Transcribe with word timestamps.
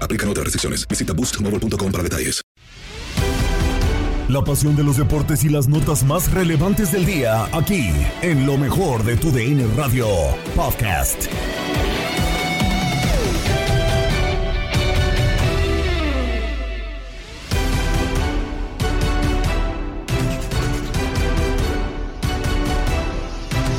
Aplican 0.00 0.28
otras 0.28 0.44
restricciones. 0.44 0.86
Visita 0.88 1.12
boostmobile.com 1.12 1.92
para 1.92 2.02
detalles. 2.02 2.42
La 4.28 4.44
pasión 4.44 4.76
de 4.76 4.84
los 4.84 4.98
deportes 4.98 5.42
y 5.44 5.48
las 5.48 5.68
notas 5.68 6.04
más 6.04 6.30
relevantes 6.30 6.92
del 6.92 7.06
día, 7.06 7.46
aquí, 7.56 7.90
en 8.20 8.44
lo 8.44 8.58
mejor 8.58 9.02
de 9.02 9.16
tu 9.16 9.32
DN 9.32 9.66
Radio 9.74 10.06
Podcast. 10.54 11.28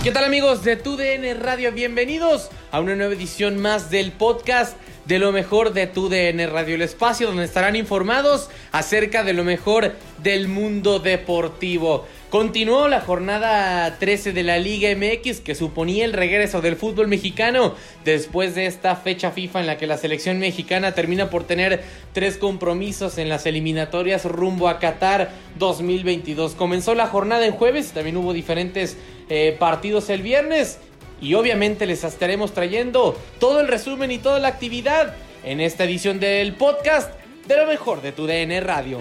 ¿Qué 0.04 0.12
tal 0.12 0.24
amigos 0.24 0.64
de 0.64 0.78
TUDN 0.78 1.40
Radio? 1.40 1.72
Bienvenidos 1.72 2.50
a 2.72 2.80
una 2.80 2.96
nueva 2.96 3.14
edición 3.14 3.62
más 3.62 3.92
del 3.92 4.12
podcast 4.14 4.76
de 5.10 5.18
lo 5.18 5.32
mejor 5.32 5.74
de 5.74 5.88
TUDN 5.88 6.52
Radio, 6.52 6.76
el 6.76 6.84
espacio 6.84 7.26
donde 7.26 7.44
estarán 7.44 7.76
informados 7.76 8.52
acerca 8.72 9.24
de 9.24 9.34
lo 9.34 9.44
mejor 9.44 9.96
del 10.22 10.48
mundo 10.48 11.00
deportivo. 11.00 12.06
Continuó 12.30 12.88
la 12.88 13.02
jornada 13.02 13.98
13 13.98 14.34
de 14.34 14.44
la 14.44 14.60
Liga 14.60 14.90
MX 14.96 15.40
que 15.40 15.56
suponía 15.56 16.06
el 16.06 16.14
regreso 16.14 16.62
del 16.62 16.76
fútbol 16.76 17.08
mexicano 17.08 17.74
después 18.06 18.54
de 18.54 18.68
esta 18.68 18.96
fecha 18.96 19.32
FIFA 19.32 19.62
en 19.62 19.66
la 19.66 19.78
que 19.80 19.88
la 19.88 19.98
selección 19.98 20.38
mexicana 20.38 20.92
termina 20.92 21.32
por 21.32 21.44
tener 21.44 21.82
tres 22.14 22.38
compromisos 22.38 23.18
en 23.18 23.30
las 23.30 23.48
eliminatorias 23.48 24.26
rumbo 24.26 24.70
a 24.70 24.78
Qatar 24.78 25.32
2022. 25.58 26.54
Comenzó 26.54 26.94
la 26.94 27.08
jornada 27.08 27.48
en 27.48 27.54
jueves, 27.54 27.94
también 27.94 28.18
hubo 28.18 28.32
diferentes 28.32 28.96
eh, 29.30 29.56
partidos 29.58 30.12
el 30.12 30.22
viernes 30.22 30.78
y 31.22 31.34
obviamente 31.34 31.86
les 31.86 32.04
estaremos 32.04 32.54
trayendo 32.54 33.18
todo 33.40 33.60
el 33.60 33.68
resumen 33.68 34.12
y 34.12 34.18
toda 34.18 34.40
la 34.40 34.48
actividad 34.48 35.16
en 35.44 35.62
esta 35.62 35.84
edición 35.84 36.20
del 36.20 36.54
podcast 36.54 37.12
de 37.48 37.58
lo 37.58 37.68
mejor 37.68 38.02
de 38.02 38.12
tu 38.12 38.28
DN 38.28 38.60
Radio. 38.62 39.00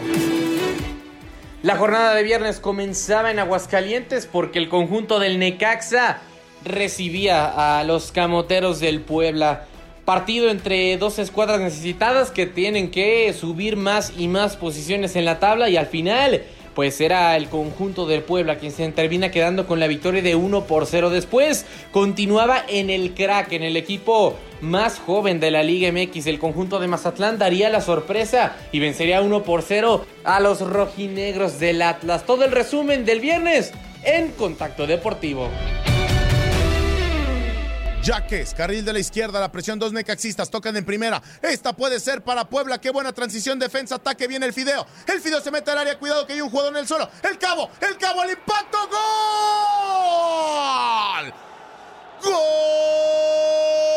La 1.63 1.77
jornada 1.77 2.15
de 2.15 2.23
viernes 2.23 2.61
comenzaba 2.61 3.31
en 3.31 3.39
Aguascalientes 3.39 4.27
porque 4.27 4.59
el 4.59 4.69
conjunto 4.69 5.19
del 5.19 5.39
Necaxa 5.39 6.21
recibía 6.65 7.79
a 7.79 7.85
los 7.85 8.13
camoteros 8.13 8.81
del 8.81 9.01
Puebla. 9.01 9.67
Partido 10.05 10.51
entre 10.51 10.97
dos 10.97 11.19
escuadras 11.19 11.61
necesitadas 11.61 12.31
que 12.31 12.47
tienen 12.47 12.91
que 12.91 13.33
subir 13.33 13.77
más 13.77 14.13
y 14.17 14.29
más 14.29 14.57
posiciones 14.57 15.17
en 15.17 15.25
la 15.25 15.39
tabla 15.41 15.69
y 15.69 15.77
al 15.77 15.87
final 15.87 16.43
pues 16.79 17.01
era 17.01 17.37
el 17.37 17.49
conjunto 17.49 18.07
del 18.07 18.23
Puebla 18.23 18.59
quien 18.59 18.71
se 18.71 18.89
termina 18.93 19.33
quedando 19.33 19.67
con 19.67 19.81
la 19.81 19.89
victoria 19.89 20.23
de 20.23 20.37
1 20.37 20.63
por 20.67 20.87
0. 20.87 21.11
Después 21.11 21.67
continuaba 21.91 22.63
en 22.69 22.89
el 22.89 23.15
crack, 23.15 23.51
en 23.51 23.65
el 23.65 23.77
equipo 23.77 24.37
más 24.61 25.01
joven 25.01 25.41
de 25.41 25.51
la 25.51 25.65
Liga 25.65 25.91
MX. 25.91 26.29
El 26.29 26.39
conjunto 26.39 26.79
de 26.79 26.87
Mazatlán 26.87 27.37
daría 27.37 27.69
la 27.69 27.81
sorpresa 27.81 28.55
y 28.71 28.79
vencería 28.79 29.23
1 29.23 29.43
por 29.43 29.63
0 29.63 30.07
a 30.23 30.39
los 30.39 30.61
rojinegros 30.61 31.59
del 31.59 31.83
Atlas. 31.83 32.25
Todo 32.25 32.45
el 32.45 32.53
resumen 32.53 33.05
del 33.05 33.19
viernes 33.19 33.73
en 34.05 34.31
Contacto 34.31 34.87
Deportivo. 34.87 35.49
Jaques, 38.03 38.55
carril 38.55 38.85
de 38.85 38.93
la 38.93 38.99
izquierda, 39.01 39.41
la 39.41 39.51
presión, 39.51 39.79
dos 39.79 39.93
necaxistas 39.93 40.51
tocan 40.51 40.77
en 40.77 40.85
primera. 40.85 41.23
Esta 41.43 41.73
puede 41.73 42.01
ser 42.01 42.23
para 42.23 42.49
Puebla. 42.49 42.81
Qué 42.81 42.91
buena 42.91 43.13
transición, 43.13 43.59
defensa, 43.59 43.97
ataque, 43.97 44.27
viene 44.27 44.47
el 44.47 44.53
Fideo. 44.53 44.87
El 45.07 45.21
Fideo 45.21 45.41
se 45.41 45.51
mete 45.51 45.71
al 45.71 45.79
área, 45.79 45.99
cuidado 45.99 46.27
que 46.27 46.33
hay 46.35 46.41
un 46.41 46.51
jugador 46.51 46.73
en 46.75 46.81
el 46.81 46.89
suelo. 46.89 47.11
El 47.23 47.39
cabo, 47.39 47.71
el 47.81 47.99
cabo, 47.99 48.23
el 48.23 48.31
impacto, 48.31 48.79
gol. 48.89 48.95
¡Gol! 52.23 53.88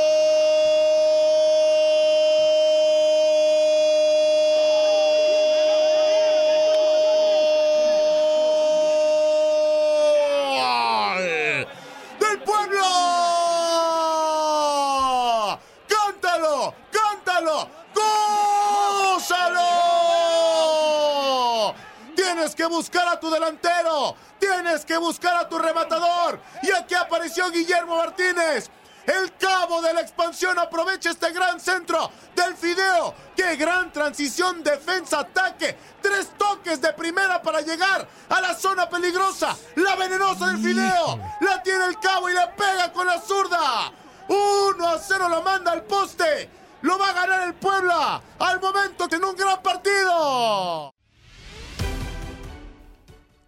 Buscar 22.71 23.07
a 23.07 23.19
tu 23.19 23.29
delantero. 23.29 24.15
Tienes 24.39 24.83
que 24.85 24.97
buscar 24.97 25.35
a 25.35 25.47
tu 25.47 25.59
rematador. 25.59 26.39
Y 26.63 26.71
aquí 26.71 26.95
apareció 26.95 27.51
Guillermo 27.51 27.97
Martínez. 27.97 28.71
El 29.05 29.35
cabo 29.37 29.81
de 29.81 29.93
la 29.93 30.01
expansión 30.01 30.57
aprovecha 30.59 31.09
este 31.09 31.31
gran 31.31 31.59
centro 31.59 32.11
del 32.35 32.55
Fideo. 32.55 33.13
¡Qué 33.35 33.55
gran 33.55 33.91
transición! 33.91 34.63
Defensa-ataque. 34.63 35.75
Tres 36.01 36.29
toques 36.37 36.79
de 36.79 36.93
primera 36.93 37.41
para 37.41 37.61
llegar 37.61 38.07
a 38.29 38.41
la 38.41 38.55
zona 38.55 38.87
peligrosa. 38.89 39.55
La 39.75 39.95
venenosa 39.95 40.47
del 40.47 40.59
Fideo. 40.59 41.19
La 41.41 41.61
tiene 41.63 41.85
el 41.85 41.99
cabo 41.99 42.29
y 42.29 42.33
le 42.33 42.47
pega 42.55 42.93
con 42.93 43.07
la 43.07 43.19
zurda. 43.19 43.91
1 44.27 44.87
a 44.87 44.97
0 44.99 45.29
la 45.29 45.41
manda 45.41 45.71
al 45.71 45.83
poste. 45.83 46.49
Lo 46.81 46.97
va 46.97 47.09
a 47.09 47.13
ganar 47.13 47.41
el 47.43 47.55
Puebla. 47.55 48.21
Al 48.39 48.61
momento 48.61 49.07
tiene 49.07 49.25
un 49.25 49.35
gran 49.35 49.61
partido. 49.61 50.93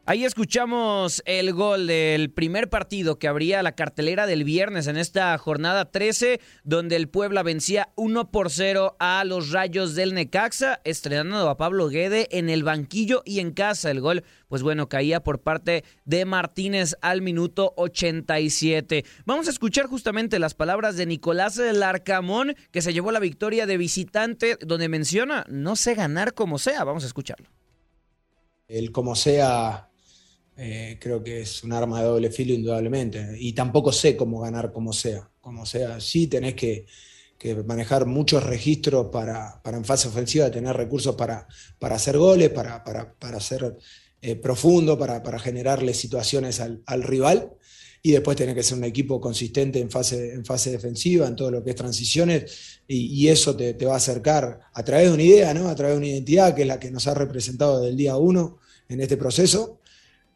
Ahí 0.06 0.26
escuchamos 0.26 1.24
el 1.26 1.54
gol 1.54 1.88
del 1.88 2.30
primer 2.30 2.70
partido 2.70 3.18
que 3.18 3.30
abría 3.30 3.64
la 3.64 3.72
cartelera 3.72 4.28
del 4.28 4.44
viernes 4.44 4.88
en 4.88 4.98
esta 4.98 5.38
jornada 5.38 5.92
13, 5.92 6.42
donde 6.66 6.98
el 6.98 7.08
Puebla 7.08 7.42
vencía 7.42 7.94
1 7.96 8.30
por 8.30 8.52
0 8.52 8.98
a 9.00 9.24
los 9.24 9.52
Rayos 9.52 9.96
del 9.96 10.14
Necaxa, 10.14 10.82
estrenando 10.84 11.50
a 11.50 11.56
Pablo 11.56 11.88
Guede 11.88 12.28
en 12.38 12.50
el 12.50 12.64
banquillo 12.64 13.22
y 13.24 13.40
en 13.40 13.52
casa. 13.54 13.92
El 13.92 14.02
gol, 14.02 14.26
pues 14.50 14.62
bueno, 14.62 14.90
caía 14.90 15.24
por 15.24 15.40
parte 15.40 15.86
de 16.04 16.26
Martínez 16.26 16.98
al 17.00 17.22
minuto 17.22 17.74
87. 17.78 19.06
Vamos 19.24 19.48
a 19.48 19.52
escuchar 19.52 19.86
justamente 19.86 20.38
las 20.38 20.54
palabras 20.54 20.98
de 20.98 21.06
Nicolás 21.06 21.56
Larcamón, 21.56 22.58
que 22.72 22.82
se 22.82 22.92
llevó 22.92 23.14
la 23.14 23.22
victoria 23.22 23.66
de 23.66 23.78
visitante, 23.78 24.58
donde 24.60 24.90
menciona, 24.90 25.46
no 25.48 25.78
sé 25.78 25.96
ganar 25.96 26.34
como 26.34 26.60
sea. 26.60 26.84
Vamos 26.84 27.06
a 27.06 27.08
escucharlo. 27.08 27.48
El 28.68 28.92
como 28.92 29.16
sea 29.16 29.92
eh, 30.56 30.98
creo 31.00 31.24
que 31.24 31.42
es 31.42 31.64
un 31.64 31.74
arma 31.74 32.02
de 32.02 32.08
doble 32.08 32.30
filo 32.30 32.54
indudablemente. 32.54 33.36
Y 33.40 33.54
tampoco 33.54 33.92
sé 33.92 34.16
cómo 34.16 34.42
ganar 34.42 34.72
como 34.72 34.94
sea. 34.94 35.30
Como 35.42 35.66
sea, 35.66 36.00
sí 36.00 36.28
tenés 36.28 36.54
que, 36.56 36.86
manejar 37.66 38.06
muchos 38.06 38.42
registros 38.42 39.08
para, 39.12 39.62
en 39.66 39.84
fase 39.84 40.08
ofensiva, 40.08 40.50
tener 40.50 40.78
recursos 40.78 41.14
para, 41.16 41.46
para 41.78 41.96
hacer 41.96 42.18
goles, 42.18 42.50
para, 42.52 42.82
para, 42.82 43.40
ser 43.42 43.78
eh, 44.22 44.38
profundo, 44.38 44.98
para, 44.98 45.40
generarle 45.40 45.94
situaciones 45.94 46.62
al, 46.62 47.04
rival. 47.04 47.52
Y 48.02 48.12
después 48.12 48.38
tenés 48.38 48.56
que 48.56 48.64
ser 48.64 48.78
un 48.78 48.86
equipo 48.86 49.20
consistente 49.20 49.80
en 49.80 49.92
fase, 49.92 50.34
en 50.34 50.46
fase 50.46 50.72
defensiva, 50.72 51.28
en 51.28 51.36
todo 51.36 51.52
lo 51.52 51.64
que 51.64 51.72
es 51.72 51.76
transiciones, 51.76 52.82
y, 52.88 53.28
eso 53.28 53.58
te, 53.58 53.74
va 53.86 53.96
a 53.96 53.98
acercar 53.98 54.62
a 54.74 54.84
través 54.84 55.08
de 55.08 55.14
una 55.14 55.24
idea, 55.24 55.54
¿no? 55.54 55.68
a 55.68 55.76
través 55.76 55.96
de 55.96 55.98
una 55.98 56.08
identidad 56.08 56.56
que 56.56 56.62
es 56.62 56.68
la 56.68 56.80
que 56.80 56.92
nos 56.92 57.08
ha 57.08 57.14
representado 57.14 57.82
del 57.82 57.98
día 57.98 58.16
uno 58.16 58.60
en 58.88 59.02
este 59.02 59.18
proceso 59.18 59.82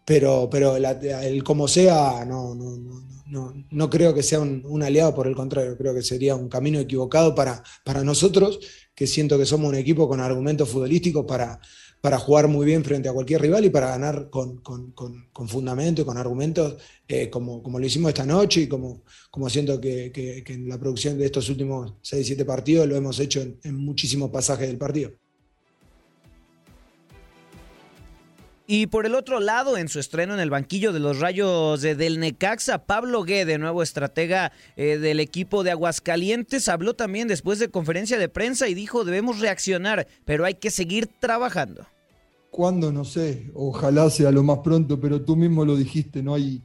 pero, 0.07 0.47
pero 0.49 0.77
el 0.77 1.43
como 1.43 1.67
sea, 1.67 2.23
no, 2.25 2.55
no, 2.55 2.77
no, 3.25 3.53
no 3.69 3.89
creo 3.89 4.13
que 4.13 4.23
sea 4.23 4.39
un, 4.39 4.81
aliado, 4.81 5.13
por 5.13 5.27
el 5.27 5.35
contrario, 5.35 5.75
creo 5.77 5.93
que 5.93 6.01
sería 6.01 6.33
un 6.33 6.47
camino 6.47 6.79
equivocado 6.79 7.35
para, 7.35 7.61
para 7.83 8.05
nosotros, 8.05 8.57
que 8.95 9.05
siento 9.05 9.37
que 9.37 9.45
somos 9.45 9.67
un 9.67 9.75
equipo 9.75 10.07
con 10.07 10.21
argumentos 10.21 10.69
futbolísticos 10.69 11.25
para, 11.25 11.59
para 11.99 12.17
jugar 12.19 12.47
muy 12.47 12.65
bien 12.65 12.85
frente 12.85 13.09
a 13.09 13.13
cualquier 13.13 13.41
rival 13.41 13.65
y 13.65 13.69
para 13.69 13.89
ganar 13.89 14.29
con, 14.29 14.59
con, 14.61 14.93
con, 14.93 15.49
fundamento 15.49 16.03
y 16.03 16.05
con 16.05 16.17
argumentos, 16.17 16.77
eh, 17.05 17.29
como, 17.29 17.61
como 17.61 17.77
lo 17.77 17.85
hicimos 17.85 18.07
esta 18.07 18.25
noche 18.25 18.61
y 18.61 18.67
como, 18.69 19.03
como 19.29 19.49
siento 19.49 19.81
que, 19.81 20.09
que, 20.13 20.41
en 20.53 20.69
la 20.69 20.79
producción 20.79 21.17
de 21.17 21.25
estos 21.25 21.49
últimos 21.49 21.95
6-7 22.01 22.45
partidos 22.45 22.87
lo 22.87 22.95
hemos 22.95 23.19
hecho 23.19 23.41
en 23.61 23.75
muchísimos 23.75 24.29
pasajes 24.29 24.69
del 24.69 24.77
partido. 24.77 25.11
Y 28.69 28.87
por 28.87 29.05
el 29.05 29.15
otro 29.15 29.39
lado, 29.39 29.77
en 29.77 29.87
su 29.87 29.97
estreno 29.97 30.33
en 30.33 30.41
el 30.41 30.49
banquillo 30.49 30.91
de 30.91 30.99
los 30.99 31.21
Rayos 31.21 31.81
del 31.81 32.19
Necaxa, 32.19 32.79
Pablo 32.79 33.23
Guede, 33.23 33.57
nuevo 33.57 33.81
estratega 33.81 34.51
eh, 34.75 34.97
del 34.97 35.21
equipo 35.21 35.63
de 35.63 35.71
Aguascalientes, 35.71 36.67
habló 36.67 36.93
también 36.93 37.29
después 37.29 37.59
de 37.59 37.69
conferencia 37.69 38.17
de 38.17 38.27
prensa 38.27 38.67
y 38.67 38.73
dijo 38.73 39.05
debemos 39.05 39.39
reaccionar, 39.39 40.05
pero 40.25 40.43
hay 40.43 40.55
que 40.55 40.69
seguir 40.69 41.07
trabajando. 41.07 41.87
¿Cuándo? 42.51 42.91
No 42.91 43.05
sé, 43.05 43.49
ojalá 43.53 44.09
sea 44.09 44.31
lo 44.31 44.43
más 44.43 44.59
pronto, 44.59 44.99
pero 44.99 45.21
tú 45.21 45.37
mismo 45.37 45.63
lo 45.63 45.77
dijiste, 45.77 46.21
no 46.21 46.33
hay, 46.33 46.61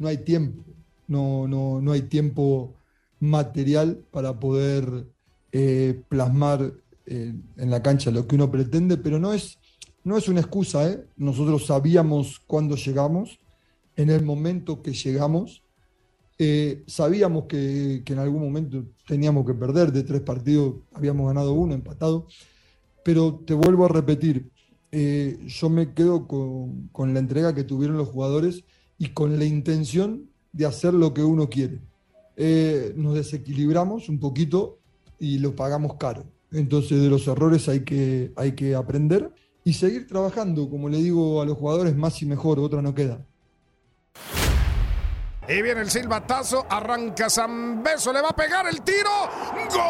no 0.00 0.08
hay 0.08 0.18
tiempo, 0.18 0.64
no, 1.06 1.46
no, 1.46 1.80
no 1.80 1.92
hay 1.92 2.02
tiempo 2.02 2.74
material 3.20 4.00
para 4.10 4.40
poder 4.40 5.06
eh, 5.52 6.02
plasmar 6.08 6.72
eh, 7.06 7.32
en 7.56 7.70
la 7.70 7.80
cancha 7.80 8.10
lo 8.10 8.26
que 8.26 8.34
uno 8.34 8.50
pretende, 8.50 8.96
pero 8.96 9.20
no 9.20 9.32
es 9.32 9.56
no 10.04 10.18
es 10.18 10.28
una 10.28 10.40
excusa, 10.40 10.88
¿eh? 10.90 11.04
Nosotros 11.16 11.66
sabíamos 11.66 12.40
cuándo 12.46 12.76
llegamos, 12.76 13.40
en 13.96 14.10
el 14.10 14.24
momento 14.24 14.82
que 14.82 14.92
llegamos. 14.92 15.62
Eh, 16.38 16.82
sabíamos 16.86 17.44
que, 17.44 18.02
en 18.04 18.18
algún 18.18 18.42
momento 18.42 18.84
teníamos 19.06 19.46
que 19.46 19.54
perder 19.54 19.92
de 19.92 20.02
tres 20.02 20.20
partidos, 20.20 20.74
habíamos 20.92 21.26
ganado 21.28 21.52
uno, 21.52 21.74
empatado. 21.74 22.26
Pero 23.04 23.42
te 23.46 23.54
vuelvo 23.54 23.86
a 23.86 23.88
repetir, 23.88 24.50
eh, 24.90 25.38
yo 25.46 25.68
me 25.70 25.94
quedo 25.94 26.26
con, 26.26 27.14
la 27.14 27.20
entrega 27.20 27.54
que 27.54 27.64
tuvieron 27.64 27.96
los 27.96 28.08
jugadores 28.08 28.64
y 28.98 29.08
con 29.08 29.38
la 29.38 29.44
intención 29.44 30.30
de 30.52 30.66
hacer 30.66 30.94
lo 30.94 31.14
que 31.14 31.22
uno 31.22 31.48
quiere. 31.48 31.80
Eh, 32.36 32.92
nos 32.96 33.14
desequilibramos 33.14 34.08
un 34.08 34.18
poquito 34.18 34.78
y 35.18 35.38
lo 35.38 35.54
pagamos 35.54 35.94
caro. 35.94 36.24
Entonces 36.52 37.00
de 37.00 37.08
los 37.08 37.26
errores 37.26 37.68
hay 37.68 37.80
que, 37.80 38.32
hay 38.36 38.52
que 38.52 38.74
aprender 38.74 39.32
y 39.64 39.72
seguir 39.72 40.06
trabajando, 40.06 40.68
como 40.68 40.90
le 40.90 40.98
digo 40.98 41.40
a 41.40 41.46
los 41.46 41.56
jugadores, 41.56 41.96
más 41.96 42.20
y 42.20 42.26
mejor, 42.26 42.60
otra 42.60 42.82
no 42.82 42.94
queda. 42.94 43.18
Y 45.48 45.62
viene 45.62 45.80
el 45.80 45.90
silbatazo, 45.90 46.66
arranca 46.68 47.28
Beso, 47.82 48.12
le 48.12 48.20
va 48.20 48.28
a 48.28 48.36
pegar 48.36 48.66
el 48.66 48.82
tiro. 48.82 49.10
¡Gol! 49.72 49.84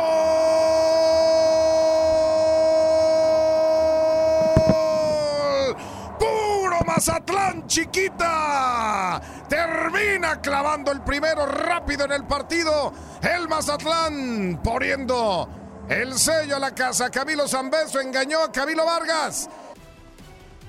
¡Puro 6.18 6.78
Mazatlán, 6.86 7.66
chiquita! 7.66 9.20
Termina 9.48 10.40
clavando 10.40 10.92
el 10.92 11.02
primero 11.02 11.46
rápido 11.46 12.04
en 12.04 12.12
el 12.12 12.24
partido. 12.24 12.92
El 13.22 13.48
Mazatlán 13.48 14.60
poniendo 14.62 15.48
el 15.88 16.14
sello 16.18 16.56
a 16.56 16.60
la 16.60 16.74
casa. 16.74 17.10
Camilo 17.10 17.46
Zambeso 17.46 18.00
engañó 18.00 18.40
a 18.40 18.50
Camilo 18.50 18.84
Vargas. 18.84 19.48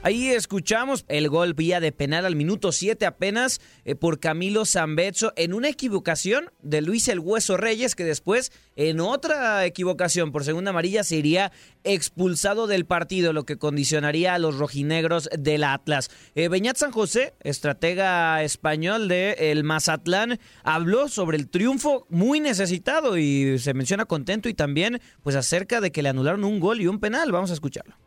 Ahí 0.06 0.28
escuchamos 0.28 1.04
el 1.08 1.30
gol 1.30 1.56
vía 1.56 1.80
de 1.80 1.92
penal 1.92 2.28
al 2.28 2.36
minuto 2.36 2.72
7 2.72 3.08
apenas 3.08 3.60
eh, 3.86 3.96
por 3.96 4.20
Camilo 4.20 4.64
Zambezzo 4.64 5.34
en 5.36 5.52
una 5.52 5.68
equivocación 5.68 6.52
de 6.62 6.84
Luis 6.84 7.08
El 7.08 7.18
Hueso 7.18 7.58
Reyes 7.58 7.96
que 7.96 8.04
después 8.04 8.52
en 8.76 9.00
otra 9.00 9.66
equivocación 9.66 10.32
por 10.32 10.44
segunda 10.44 10.70
amarilla 10.70 11.04
se 11.04 11.16
iría 11.16 11.52
expulsado 11.84 12.68
del 12.68 12.86
partido, 12.86 13.34
lo 13.34 13.46
que 13.46 13.58
condicionaría 13.58 14.36
a 14.36 14.38
los 14.38 14.60
rojinegros 14.60 15.28
del 15.36 15.64
Atlas. 15.64 16.12
Eh, 16.36 16.50
Beñat 16.50 16.78
San 16.78 16.92
José, 16.92 17.34
estratega 17.40 18.44
español 18.44 19.08
de 19.08 19.32
el 19.40 19.64
Mazatlán, 19.64 20.40
habló 20.62 21.08
sobre 21.08 21.38
el 21.38 21.50
triunfo 21.50 22.06
muy 22.12 22.40
necesitado 22.40 23.18
y 23.18 23.58
se 23.58 23.74
menciona 23.74 24.06
contento 24.06 24.50
y 24.50 24.54
también 24.54 25.02
pues 25.24 25.36
acerca 25.36 25.82
de 25.82 25.92
que 25.92 26.04
le 26.04 26.10
anularon 26.10 26.44
un 26.44 26.60
gol 26.60 26.80
y 26.80 26.86
un 26.86 27.00
penal. 27.00 27.32
Vamos 27.32 27.50
a 27.50 27.56
escucharlo 27.56 28.05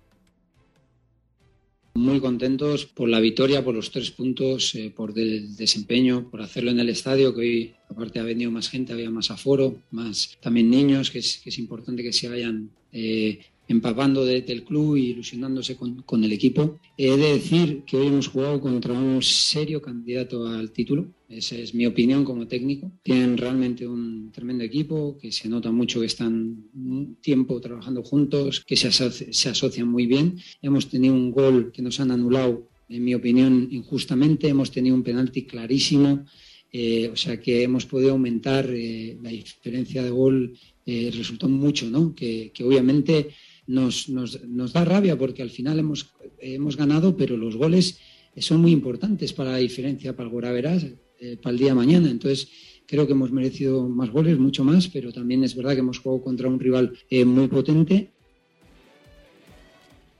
muy 1.98 2.20
contentos 2.20 2.86
por 2.86 3.08
la 3.08 3.20
victoria, 3.20 3.64
por 3.64 3.74
los 3.74 3.90
tres 3.90 4.10
puntos, 4.10 4.74
eh, 4.74 4.92
por 4.94 5.18
el 5.18 5.56
desempeño, 5.56 6.30
por 6.30 6.40
hacerlo 6.40 6.70
en 6.70 6.80
el 6.80 6.88
estadio, 6.88 7.34
que 7.34 7.40
hoy 7.40 7.72
aparte 7.88 8.20
ha 8.20 8.22
venido 8.22 8.50
más 8.50 8.68
gente, 8.68 8.92
había 8.92 9.10
más 9.10 9.30
aforo, 9.30 9.76
más 9.90 10.38
también 10.40 10.70
niños, 10.70 11.10
que 11.10 11.18
es, 11.18 11.38
que 11.42 11.50
es 11.50 11.58
importante 11.58 12.02
que 12.02 12.12
se 12.12 12.28
vayan 12.28 12.70
eh, 12.92 13.40
empapando 13.68 14.24
del 14.24 14.64
club 14.64 14.96
y 14.96 15.10
ilusionándose 15.10 15.76
con, 15.76 16.02
con, 16.02 16.24
el 16.24 16.32
equipo. 16.32 16.80
He 16.96 17.16
de 17.16 17.34
decir 17.34 17.82
que 17.84 17.98
hoy 17.98 18.06
hemos 18.06 18.28
jugado 18.28 18.60
contra 18.60 18.94
un 18.94 19.22
serio 19.22 19.80
candidato 19.80 20.48
al 20.48 20.72
título. 20.72 21.06
Esa 21.28 21.56
es 21.56 21.74
mi 21.74 21.84
opinión 21.84 22.24
como 22.24 22.48
técnico. 22.48 22.90
Tienen 23.02 23.36
realmente 23.36 23.86
un 23.86 24.32
tremendo 24.32 24.64
equipo, 24.64 25.18
que 25.20 25.30
se 25.30 25.48
nota 25.48 25.70
mucho 25.70 26.00
que 26.00 26.06
están 26.06 26.64
un 26.74 27.16
tiempo 27.20 27.60
trabajando 27.60 28.02
juntos, 28.02 28.64
que 28.66 28.76
se, 28.76 28.90
se 28.90 29.48
asocian 29.50 29.88
muy 29.88 30.06
bien. 30.06 30.38
Hemos 30.62 30.88
tenido 30.88 31.14
un 31.14 31.30
gol 31.30 31.70
que 31.70 31.82
nos 31.82 32.00
han 32.00 32.10
anulado, 32.10 32.68
en 32.88 33.04
mi 33.04 33.14
opinión, 33.14 33.68
injustamente. 33.70 34.48
Hemos 34.48 34.70
tenido 34.70 34.96
un 34.96 35.02
penalti 35.02 35.44
clarísimo. 35.44 36.24
Eh, 36.70 37.08
o 37.10 37.16
sea 37.16 37.40
que 37.40 37.62
hemos 37.62 37.86
podido 37.86 38.12
aumentar 38.12 38.68
eh, 38.70 39.16
la 39.22 39.30
diferencia 39.30 40.02
de 40.02 40.10
gol, 40.10 40.58
eh, 40.84 41.10
resultó 41.14 41.48
mucho, 41.48 41.88
¿no? 41.88 42.14
Que, 42.14 42.50
que 42.52 42.64
obviamente 42.64 43.28
nos, 43.68 44.08
nos, 44.08 44.42
nos, 44.48 44.72
da 44.72 44.84
rabia 44.84 45.16
porque 45.16 45.42
al 45.42 45.50
final 45.50 45.78
hemos, 45.78 46.12
hemos 46.40 46.76
ganado, 46.76 47.16
pero 47.16 47.36
los 47.36 47.54
goles 47.54 48.00
son 48.36 48.60
muy 48.60 48.72
importantes 48.72 49.32
para 49.32 49.52
la 49.52 49.58
diferencia, 49.58 50.16
para 50.16 50.26
el 50.26 50.32
Goraveras, 50.32 50.86
eh, 51.20 51.36
para 51.40 51.52
el 51.52 51.58
día 51.58 51.68
de 51.68 51.74
mañana. 51.74 52.10
Entonces, 52.10 52.48
creo 52.86 53.06
que 53.06 53.12
hemos 53.12 53.30
merecido 53.30 53.88
más 53.88 54.10
goles, 54.10 54.38
mucho 54.38 54.64
más, 54.64 54.88
pero 54.88 55.12
también 55.12 55.44
es 55.44 55.54
verdad 55.54 55.74
que 55.74 55.80
hemos 55.80 55.98
jugado 55.98 56.22
contra 56.22 56.48
un 56.48 56.58
rival 56.58 56.98
eh, 57.10 57.24
muy 57.24 57.48
potente. 57.48 58.10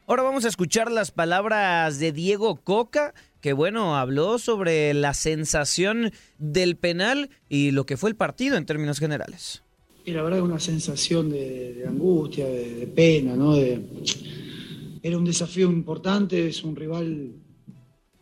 Ahora 0.06 0.22
vamos 0.22 0.44
a 0.44 0.48
escuchar 0.48 0.90
las 0.90 1.10
palabras 1.10 1.98
de 1.98 2.12
Diego 2.12 2.62
Coca, 2.62 3.12
que 3.42 3.52
bueno, 3.52 3.96
habló 3.96 4.38
sobre 4.38 4.94
la 4.94 5.12
sensación 5.12 6.12
del 6.38 6.76
penal 6.76 7.28
y 7.48 7.72
lo 7.72 7.84
que 7.84 7.96
fue 7.98 8.10
el 8.10 8.16
partido 8.16 8.56
en 8.56 8.64
términos 8.64 8.98
generales. 8.98 9.62
Y 10.08 10.12
la 10.12 10.22
verdad 10.22 10.38
es 10.38 10.44
una 10.46 10.58
sensación 10.58 11.28
de, 11.28 11.84
angustia, 11.86 12.46
de, 12.46 12.86
pena, 12.86 13.36
¿no? 13.36 13.54
era 13.54 15.18
un 15.18 15.24
desafío 15.26 15.70
importante, 15.70 16.48
es 16.48 16.64
un 16.64 16.74
rival 16.74 17.34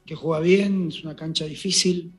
que 0.04 0.16
juega 0.16 0.40
bien, 0.40 0.88
es 0.88 1.04
una 1.04 1.14
cancha 1.14 1.44
difícil 1.44 2.12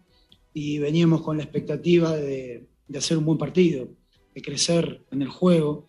y 0.53 0.77
veníamos 0.77 1.21
con 1.21 1.36
la 1.36 1.43
expectativa 1.43 2.15
de, 2.15 2.65
hacer 2.95 3.17
un 3.17 3.25
buen 3.25 3.38
partido, 3.38 3.89
de 4.33 4.41
crecer 4.41 5.03
en 5.12 5.21
el 5.21 5.27
juego. 5.27 5.86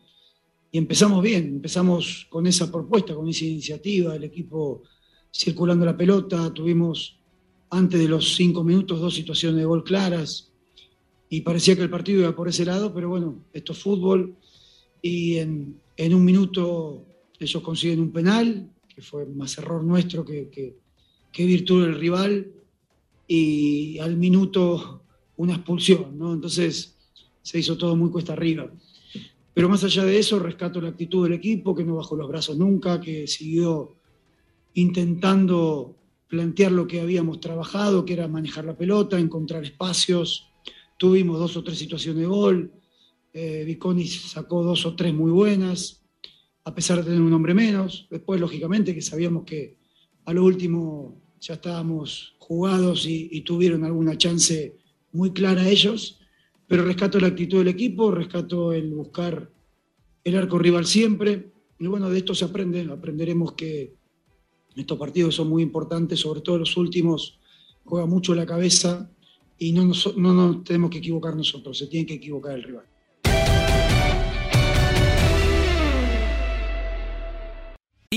Y 0.72 0.78
empezamos 0.78 1.22
bien, 1.22 1.46
empezamos 1.46 2.26
con 2.28 2.48
esa 2.48 2.72
propuesta, 2.72 3.14
con 3.14 3.28
esa 3.28 3.44
iniciativa, 3.44 4.16
el 4.16 4.24
equipo 4.24 4.82
circulando 5.32 5.86
la 5.86 5.96
pelota, 5.96 6.52
tuvimos 6.52 7.20
antes 7.70 8.00
de 8.00 8.08
los 8.08 8.34
cinco 8.34 8.64
minutos 8.64 8.98
dos 8.98 9.14
situaciones 9.14 9.60
de 9.60 9.66
gol 9.66 9.84
claras 9.84 10.47
y 11.28 11.42
parecía 11.42 11.76
que 11.76 11.82
el 11.82 11.90
partido 11.90 12.20
iba 12.20 12.34
por 12.34 12.48
ese 12.48 12.64
lado, 12.64 12.92
pero 12.92 13.08
bueno, 13.08 13.44
esto 13.52 13.72
es 13.72 13.78
fútbol 13.78 14.34
y 15.02 15.36
en, 15.36 15.80
en 15.96 16.14
un 16.14 16.24
minuto 16.24 17.04
ellos 17.38 17.62
consiguen 17.62 18.00
un 18.00 18.12
penal, 18.12 18.70
que 18.88 19.02
fue 19.02 19.26
más 19.26 19.56
error 19.58 19.84
nuestro 19.84 20.24
que, 20.24 20.48
que, 20.48 20.76
que 21.30 21.44
virtud 21.44 21.84
del 21.84 21.98
rival, 21.98 22.52
y 23.28 23.98
al 23.98 24.16
minuto 24.16 25.02
una 25.36 25.54
expulsión, 25.54 26.18
¿no? 26.18 26.32
Entonces 26.32 26.96
se 27.42 27.58
hizo 27.58 27.76
todo 27.76 27.94
muy 27.94 28.10
cuesta 28.10 28.32
arriba. 28.32 28.70
Pero 29.54 29.68
más 29.68 29.84
allá 29.84 30.04
de 30.04 30.18
eso, 30.18 30.38
rescato 30.38 30.80
la 30.80 30.88
actitud 30.88 31.24
del 31.24 31.34
equipo, 31.34 31.74
que 31.74 31.84
no 31.84 31.96
bajó 31.96 32.16
los 32.16 32.28
brazos 32.28 32.56
nunca, 32.56 33.00
que 33.00 33.26
siguió 33.26 33.96
intentando 34.74 35.94
plantear 36.28 36.72
lo 36.72 36.86
que 36.86 37.00
habíamos 37.00 37.40
trabajado, 37.40 38.04
que 38.04 38.14
era 38.14 38.28
manejar 38.28 38.64
la 38.64 38.76
pelota, 38.76 39.18
encontrar 39.18 39.64
espacios. 39.64 40.47
Tuvimos 40.98 41.38
dos 41.38 41.56
o 41.56 41.64
tres 41.64 41.78
situaciones 41.78 42.20
de 42.20 42.26
gol. 42.26 42.72
Eh, 43.32 43.78
sacó 44.06 44.62
dos 44.62 44.84
o 44.84 44.96
tres 44.96 45.14
muy 45.14 45.30
buenas, 45.30 46.04
a 46.64 46.74
pesar 46.74 46.98
de 46.98 47.04
tener 47.04 47.20
un 47.20 47.32
hombre 47.32 47.54
menos. 47.54 48.08
Después, 48.10 48.40
lógicamente, 48.40 48.94
que 48.94 49.00
sabíamos 49.00 49.44
que 49.44 49.78
a 50.24 50.32
lo 50.32 50.44
último 50.44 51.22
ya 51.40 51.54
estábamos 51.54 52.34
jugados 52.38 53.06
y, 53.06 53.28
y 53.30 53.42
tuvieron 53.42 53.84
alguna 53.84 54.18
chance 54.18 54.76
muy 55.12 55.32
clara 55.32 55.68
ellos. 55.68 56.18
Pero 56.66 56.84
rescato 56.84 57.18
la 57.20 57.28
actitud 57.28 57.58
del 57.58 57.68
equipo, 57.68 58.10
rescato 58.10 58.72
el 58.72 58.92
buscar 58.92 59.50
el 60.24 60.36
arco 60.36 60.58
rival 60.58 60.84
siempre. 60.84 61.52
Y 61.78 61.86
bueno, 61.86 62.10
de 62.10 62.18
esto 62.18 62.34
se 62.34 62.44
aprende. 62.44 62.82
Aprenderemos 62.90 63.52
que 63.52 63.94
estos 64.76 64.98
partidos 64.98 65.36
son 65.36 65.48
muy 65.48 65.62
importantes, 65.62 66.20
sobre 66.20 66.40
todo 66.40 66.58
los 66.58 66.76
últimos, 66.76 67.38
juega 67.84 68.06
mucho 68.06 68.34
la 68.34 68.46
cabeza 68.46 69.10
y 69.58 69.72
no 69.72 69.84
nos, 69.84 70.16
no 70.16 70.62
tenemos 70.62 70.90
que 70.90 70.98
equivocar 70.98 71.34
nosotros, 71.34 71.76
se 71.76 71.86
tiene 71.86 72.06
que 72.06 72.14
equivocar 72.14 72.54
el 72.54 72.62
rival. 72.62 72.84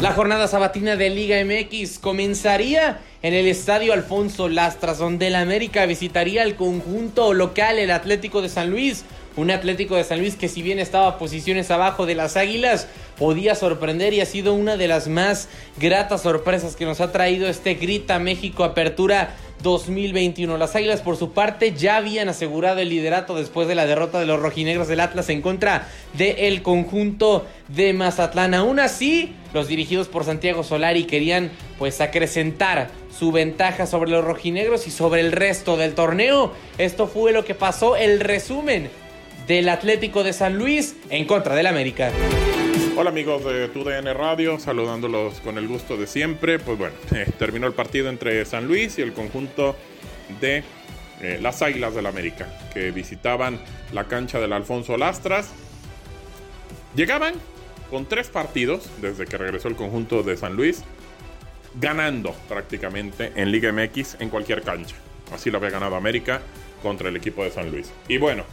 La 0.00 0.12
jornada 0.12 0.48
sabatina 0.48 0.96
de 0.96 1.10
Liga 1.10 1.36
MX 1.44 1.98
comenzaría 1.98 3.00
en 3.22 3.34
el 3.34 3.46
estadio 3.46 3.92
Alfonso 3.92 4.48
Lastras, 4.48 4.98
donde 4.98 5.28
el 5.28 5.36
América 5.36 5.86
visitaría 5.86 6.42
el 6.42 6.56
conjunto 6.56 7.32
local, 7.34 7.78
el 7.78 7.90
Atlético 7.90 8.42
de 8.42 8.48
San 8.48 8.70
Luis. 8.70 9.04
Un 9.36 9.52
Atlético 9.52 9.94
de 9.94 10.02
San 10.02 10.18
Luis 10.18 10.34
que 10.34 10.48
si 10.48 10.62
bien 10.62 10.80
estaba 10.80 11.16
posiciones 11.16 11.70
abajo 11.70 12.06
de 12.06 12.16
las 12.16 12.36
Águilas, 12.36 12.88
podía 13.16 13.54
sorprender 13.54 14.12
y 14.12 14.20
ha 14.20 14.26
sido 14.26 14.54
una 14.54 14.76
de 14.76 14.88
las 14.88 15.06
más 15.06 15.48
gratas 15.78 16.22
sorpresas 16.22 16.74
que 16.74 16.86
nos 16.86 17.00
ha 17.00 17.12
traído 17.12 17.46
este 17.46 17.74
Grita 17.74 18.18
México 18.18 18.64
Apertura 18.64 19.36
2021. 19.62 20.56
Las 20.56 20.74
Águilas 20.76 21.00
por 21.00 21.16
su 21.16 21.32
parte 21.32 21.72
ya 21.72 21.96
habían 21.96 22.28
asegurado 22.28 22.80
el 22.80 22.88
liderato 22.88 23.34
después 23.34 23.68
de 23.68 23.74
la 23.74 23.86
derrota 23.86 24.18
de 24.20 24.26
los 24.26 24.40
rojinegros 24.40 24.88
del 24.88 25.00
Atlas 25.00 25.28
en 25.28 25.42
contra 25.42 25.88
del 26.14 26.62
conjunto 26.62 27.46
de 27.68 27.92
Mazatlán. 27.92 28.54
Aún 28.54 28.80
así, 28.80 29.34
los 29.52 29.68
dirigidos 29.68 30.08
por 30.08 30.24
Santiago 30.24 30.62
Solari 30.62 31.04
querían 31.04 31.50
pues 31.78 32.00
acrecentar 32.00 32.90
su 33.16 33.32
ventaja 33.32 33.86
sobre 33.86 34.10
los 34.10 34.24
rojinegros 34.24 34.86
y 34.86 34.90
sobre 34.90 35.20
el 35.20 35.32
resto 35.32 35.76
del 35.76 35.94
torneo. 35.94 36.52
Esto 36.78 37.06
fue 37.06 37.32
lo 37.32 37.44
que 37.44 37.54
pasó, 37.54 37.96
el 37.96 38.20
resumen 38.20 38.90
del 39.46 39.68
Atlético 39.68 40.22
de 40.22 40.32
San 40.32 40.56
Luis 40.56 40.96
en 41.10 41.26
contra 41.26 41.54
del 41.54 41.66
América. 41.66 42.10
Hola 43.00 43.08
amigos 43.08 43.42
de 43.46 43.66
TUDN 43.68 44.14
Radio, 44.14 44.58
saludándolos 44.58 45.40
con 45.40 45.56
el 45.56 45.66
gusto 45.66 45.96
de 45.96 46.06
siempre. 46.06 46.58
Pues 46.58 46.76
bueno, 46.76 46.94
eh, 47.14 47.26
terminó 47.38 47.66
el 47.66 47.72
partido 47.72 48.10
entre 48.10 48.44
San 48.44 48.68
Luis 48.68 48.98
y 48.98 49.00
el 49.00 49.14
conjunto 49.14 49.74
de 50.38 50.62
eh, 51.22 51.38
las 51.40 51.62
Águilas 51.62 51.94
del 51.94 52.04
América, 52.04 52.46
que 52.74 52.90
visitaban 52.90 53.58
la 53.94 54.04
cancha 54.04 54.38
del 54.38 54.52
Alfonso 54.52 54.98
Lastras. 54.98 55.50
Llegaban 56.94 57.32
con 57.88 58.04
tres 58.04 58.28
partidos 58.28 58.90
desde 59.00 59.24
que 59.24 59.38
regresó 59.38 59.68
el 59.68 59.76
conjunto 59.76 60.22
de 60.22 60.36
San 60.36 60.54
Luis, 60.54 60.84
ganando 61.80 62.34
prácticamente 62.50 63.32
en 63.34 63.50
Liga 63.50 63.72
MX 63.72 64.20
en 64.20 64.28
cualquier 64.28 64.60
cancha. 64.60 64.96
Así 65.32 65.50
lo 65.50 65.56
había 65.56 65.70
ganado 65.70 65.96
América 65.96 66.42
contra 66.82 67.08
el 67.08 67.16
equipo 67.16 67.44
de 67.44 67.50
San 67.50 67.70
Luis. 67.70 67.90
Y 68.08 68.18
bueno, 68.18 68.44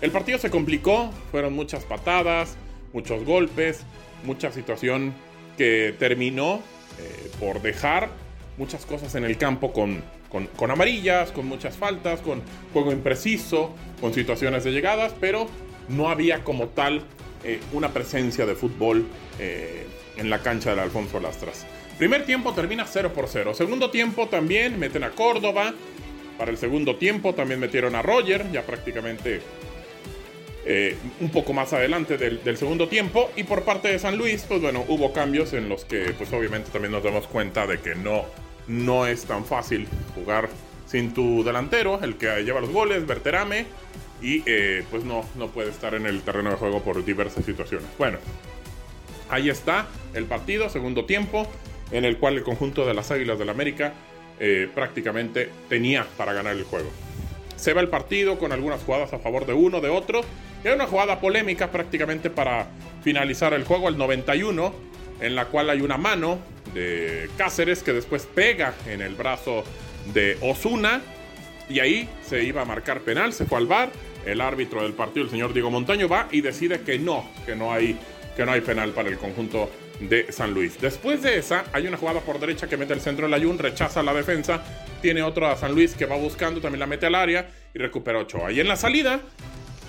el 0.00 0.10
partido 0.10 0.38
se 0.38 0.48
complicó, 0.48 1.12
fueron 1.30 1.52
muchas 1.52 1.84
patadas, 1.84 2.56
muchos 2.92 3.24
golpes, 3.24 3.84
mucha 4.24 4.52
situación 4.52 5.14
que 5.56 5.94
terminó 5.98 6.60
eh, 6.98 7.30
por 7.38 7.62
dejar 7.62 8.10
muchas 8.58 8.84
cosas 8.86 9.14
en 9.14 9.24
el 9.24 9.38
campo 9.38 9.72
con, 9.72 10.02
con, 10.28 10.70
amarillas, 10.70 11.32
con 11.32 11.46
muchas 11.46 11.76
faltas, 11.76 12.20
con 12.20 12.42
juego 12.72 12.92
impreciso, 12.92 13.74
con 14.00 14.14
situaciones 14.14 14.64
de 14.64 14.72
llegadas, 14.72 15.14
pero 15.20 15.46
no 15.88 16.08
había 16.08 16.44
como 16.44 16.68
tal 16.68 17.02
eh, 17.44 17.60
una 17.72 17.90
presencia 17.92 18.46
de 18.46 18.54
fútbol 18.54 19.06
eh, 19.38 19.86
en 20.16 20.30
la 20.30 20.40
cancha 20.40 20.70
del 20.70 20.80
Alfonso 20.80 21.20
Lastras. 21.20 21.66
Primer 21.98 22.24
tiempo 22.24 22.52
termina 22.52 22.86
0 22.86 23.12
por 23.14 23.28
0. 23.28 23.54
Segundo 23.54 23.90
tiempo 23.90 24.28
también 24.28 24.78
meten 24.78 25.04
a 25.04 25.10
Córdoba. 25.10 25.74
Para 26.38 26.50
el 26.50 26.56
segundo 26.56 26.96
tiempo 26.96 27.34
también 27.34 27.60
metieron 27.60 27.94
a 27.94 28.02
Roger, 28.02 28.50
ya 28.50 28.62
prácticamente 28.62 29.40
eh, 30.64 30.96
un 31.20 31.30
poco 31.30 31.52
más 31.52 31.72
adelante 31.72 32.16
del, 32.18 32.56
segundo 32.56 32.88
tiempo. 32.88 33.30
Y 33.36 33.44
por 33.44 33.62
parte 33.64 33.88
de 33.88 33.98
San 33.98 34.16
Luis, 34.16 34.44
pues 34.46 34.60
bueno, 34.60 34.84
hubo 34.88 35.12
cambios 35.12 35.52
en 35.52 35.68
los 35.68 35.84
que 35.84 36.14
pues 36.16 36.32
obviamente 36.32 36.70
también 36.70 36.92
nos 36.92 37.02
damos 37.02 37.26
cuenta 37.26 37.66
de 37.66 37.80
que 37.80 37.94
no, 37.94 38.24
no 38.68 39.06
es 39.06 39.24
tan 39.24 39.44
fácil 39.44 39.88
jugar 40.14 40.48
sin 40.86 41.14
tu 41.14 41.42
delantero, 41.42 42.00
el 42.02 42.16
que 42.16 42.44
lleva 42.44 42.60
los 42.60 42.70
goles, 42.70 43.06
Berterame, 43.06 43.66
y 44.20 44.42
eh, 44.46 44.84
pues 44.90 45.04
no, 45.04 45.24
no 45.36 45.48
puede 45.48 45.70
estar 45.70 45.94
en 45.94 46.06
el 46.06 46.20
terreno 46.22 46.50
de 46.50 46.56
juego 46.56 46.82
por 46.82 47.04
diversas 47.04 47.44
situaciones. 47.44 47.88
Bueno, 47.98 48.18
ahí 49.30 49.48
está 49.48 49.88
el 50.14 50.26
partido, 50.26 50.68
segundo 50.68 51.06
tiempo, 51.06 51.50
en 51.90 52.04
el 52.04 52.18
cual 52.18 52.36
el 52.36 52.42
conjunto 52.42 52.86
de 52.86 52.94
las 52.94 53.10
Águilas 53.10 53.38
del 53.38 53.48
América 53.48 53.94
eh, 54.38 54.68
prácticamente 54.74 55.50
tenía 55.68 56.06
para 56.16 56.32
ganar 56.32 56.56
el 56.56 56.64
juego. 56.64 56.90
Se 57.62 57.74
va 57.74 57.80
el 57.80 57.86
partido 57.86 58.40
con 58.40 58.50
algunas 58.50 58.82
jugadas 58.82 59.12
a 59.12 59.20
favor 59.20 59.46
de 59.46 59.52
uno, 59.52 59.80
de 59.80 59.88
otro. 59.88 60.22
Y 60.64 60.66
hay 60.66 60.74
una 60.74 60.88
jugada 60.88 61.20
polémica 61.20 61.70
prácticamente 61.70 62.28
para 62.28 62.66
finalizar 63.04 63.54
el 63.54 63.62
juego, 63.62 63.88
el 63.88 63.96
91, 63.96 64.74
en 65.20 65.36
la 65.36 65.44
cual 65.44 65.70
hay 65.70 65.80
una 65.80 65.96
mano 65.96 66.40
de 66.74 67.30
Cáceres 67.36 67.84
que 67.84 67.92
después 67.92 68.26
pega 68.26 68.74
en 68.88 69.00
el 69.00 69.14
brazo 69.14 69.62
de 70.12 70.38
Osuna. 70.40 71.02
Y 71.68 71.78
ahí 71.78 72.08
se 72.26 72.42
iba 72.42 72.62
a 72.62 72.64
marcar 72.64 73.02
penal, 73.02 73.32
se 73.32 73.44
fue 73.44 73.58
al 73.58 73.68
bar. 73.68 73.92
El 74.26 74.40
árbitro 74.40 74.82
del 74.82 74.94
partido, 74.94 75.24
el 75.24 75.30
señor 75.30 75.52
Diego 75.52 75.70
Montaño, 75.70 76.08
va 76.08 76.26
y 76.32 76.40
decide 76.40 76.80
que 76.80 76.98
no, 76.98 77.30
que 77.46 77.54
no 77.54 77.72
hay, 77.72 77.96
que 78.36 78.44
no 78.44 78.50
hay 78.50 78.62
penal 78.62 78.90
para 78.90 79.08
el 79.08 79.18
conjunto 79.18 79.70
de 80.08 80.32
San 80.32 80.54
Luis. 80.54 80.80
Después 80.80 81.22
de 81.22 81.38
esa, 81.38 81.64
hay 81.72 81.86
una 81.86 81.96
jugada 81.96 82.20
por 82.20 82.38
derecha 82.38 82.68
que 82.68 82.76
mete 82.76 82.92
el 82.92 83.00
centro 83.00 83.26
del 83.26 83.34
Ayun, 83.34 83.58
rechaza 83.58 84.02
la 84.02 84.14
defensa. 84.14 84.62
Tiene 85.00 85.22
otro 85.22 85.46
a 85.46 85.56
San 85.56 85.74
Luis 85.74 85.94
que 85.94 86.06
va 86.06 86.16
buscando, 86.16 86.60
también 86.60 86.80
la 86.80 86.86
mete 86.86 87.06
al 87.06 87.14
área 87.14 87.48
y 87.74 87.78
recupera 87.78 88.18
Ochoa. 88.18 88.52
Y 88.52 88.60
en 88.60 88.68
la 88.68 88.76
salida, 88.76 89.20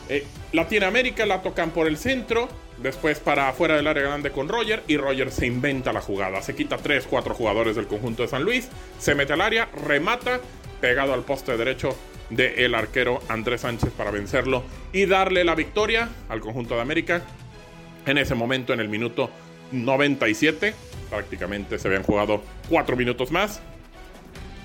eh, 0.10 0.25
la 0.51 0.67
tiene 0.67 0.86
América, 0.86 1.25
la 1.25 1.41
tocan 1.41 1.72
por 1.72 1.88
el 1.88 1.98
centro. 1.98 2.48
Después 2.77 3.20
para 3.20 3.50
afuera 3.50 3.75
del 3.75 3.88
área 3.88 4.03
grande 4.03 4.32
con 4.32 4.50
Roger 4.50 4.84
y 4.88 4.98
Roger 4.98 5.32
se 5.32 5.46
inventa 5.46 5.93
la 5.93 6.01
jugada. 6.01 6.41
Se 6.41 6.55
quita 6.55 6.77
3, 6.77 7.05
4 7.10 7.34
jugadores 7.34 7.75
del 7.75 7.88
conjunto 7.88 8.24
de 8.24 8.29
San 8.29 8.43
Luis, 8.43 8.67
se 9.00 9.15
mete 9.15 9.34
al 9.34 9.41
área, 9.41 9.70
remata, 9.86 10.39
pegado 10.82 11.13
al 11.13 11.24
poste 11.24 11.55
derecho 11.55 11.96
del 12.29 12.60
el 12.60 12.75
arquero 12.75 13.22
Andrés 13.29 13.62
Sánchez 13.62 13.91
para 13.91 14.12
vencerlo 14.12 14.63
y 14.91 15.05
darle 15.05 15.43
la 15.43 15.55
victoria 15.55 16.10
al 16.29 16.39
conjunto 16.39 16.75
de 16.75 16.82
América. 16.82 17.22
En 18.05 18.17
ese 18.17 18.36
momento, 18.36 18.74
en 18.74 18.79
el 18.79 18.89
minuto 18.89 19.29
97, 19.74 20.74
prácticamente 21.10 21.77
se 21.77 21.88
habían 21.88 22.03
jugado 22.03 22.42
4 22.70 22.96
minutos 22.96 23.32
más 23.32 23.62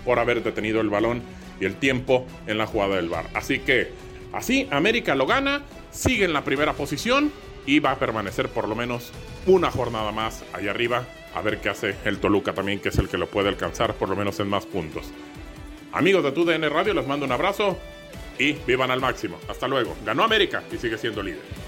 por 0.04 0.18
haber 0.18 0.42
detenido 0.42 0.80
el 0.80 0.90
balón 0.90 1.22
y 1.60 1.64
el 1.64 1.74
tiempo 1.74 2.26
en 2.46 2.58
la 2.58 2.66
jugada 2.66 2.96
del 2.96 3.08
bar. 3.08 3.26
Así 3.34 3.58
que 3.58 3.92
Así, 4.32 4.68
América 4.70 5.14
lo 5.14 5.26
gana 5.26 5.62
sigue 5.90 6.24
en 6.24 6.32
la 6.32 6.44
primera 6.44 6.74
posición 6.74 7.32
y 7.66 7.80
va 7.80 7.92
a 7.92 7.98
permanecer 7.98 8.48
por 8.48 8.68
lo 8.68 8.74
menos 8.74 9.10
una 9.46 9.70
jornada 9.70 10.12
más 10.12 10.44
allá 10.52 10.70
arriba. 10.70 11.06
A 11.34 11.42
ver 11.42 11.60
qué 11.60 11.68
hace 11.68 11.94
el 12.04 12.18
Toluca 12.18 12.52
también, 12.52 12.80
que 12.80 12.88
es 12.88 12.98
el 12.98 13.08
que 13.08 13.18
lo 13.18 13.28
puede 13.28 13.48
alcanzar 13.48 13.94
por 13.94 14.08
lo 14.08 14.16
menos 14.16 14.38
en 14.40 14.48
más 14.48 14.66
puntos. 14.66 15.10
Amigos 15.92 16.24
de 16.24 16.32
TUDN 16.32 16.70
Radio, 16.70 16.94
les 16.94 17.06
mando 17.06 17.26
un 17.26 17.32
abrazo 17.32 17.78
y 18.38 18.52
vivan 18.52 18.90
al 18.90 19.00
máximo. 19.00 19.38
Hasta 19.48 19.66
luego. 19.68 19.96
Ganó 20.04 20.24
América 20.24 20.62
y 20.72 20.76
sigue 20.76 20.98
siendo 20.98 21.22
líder. 21.22 21.67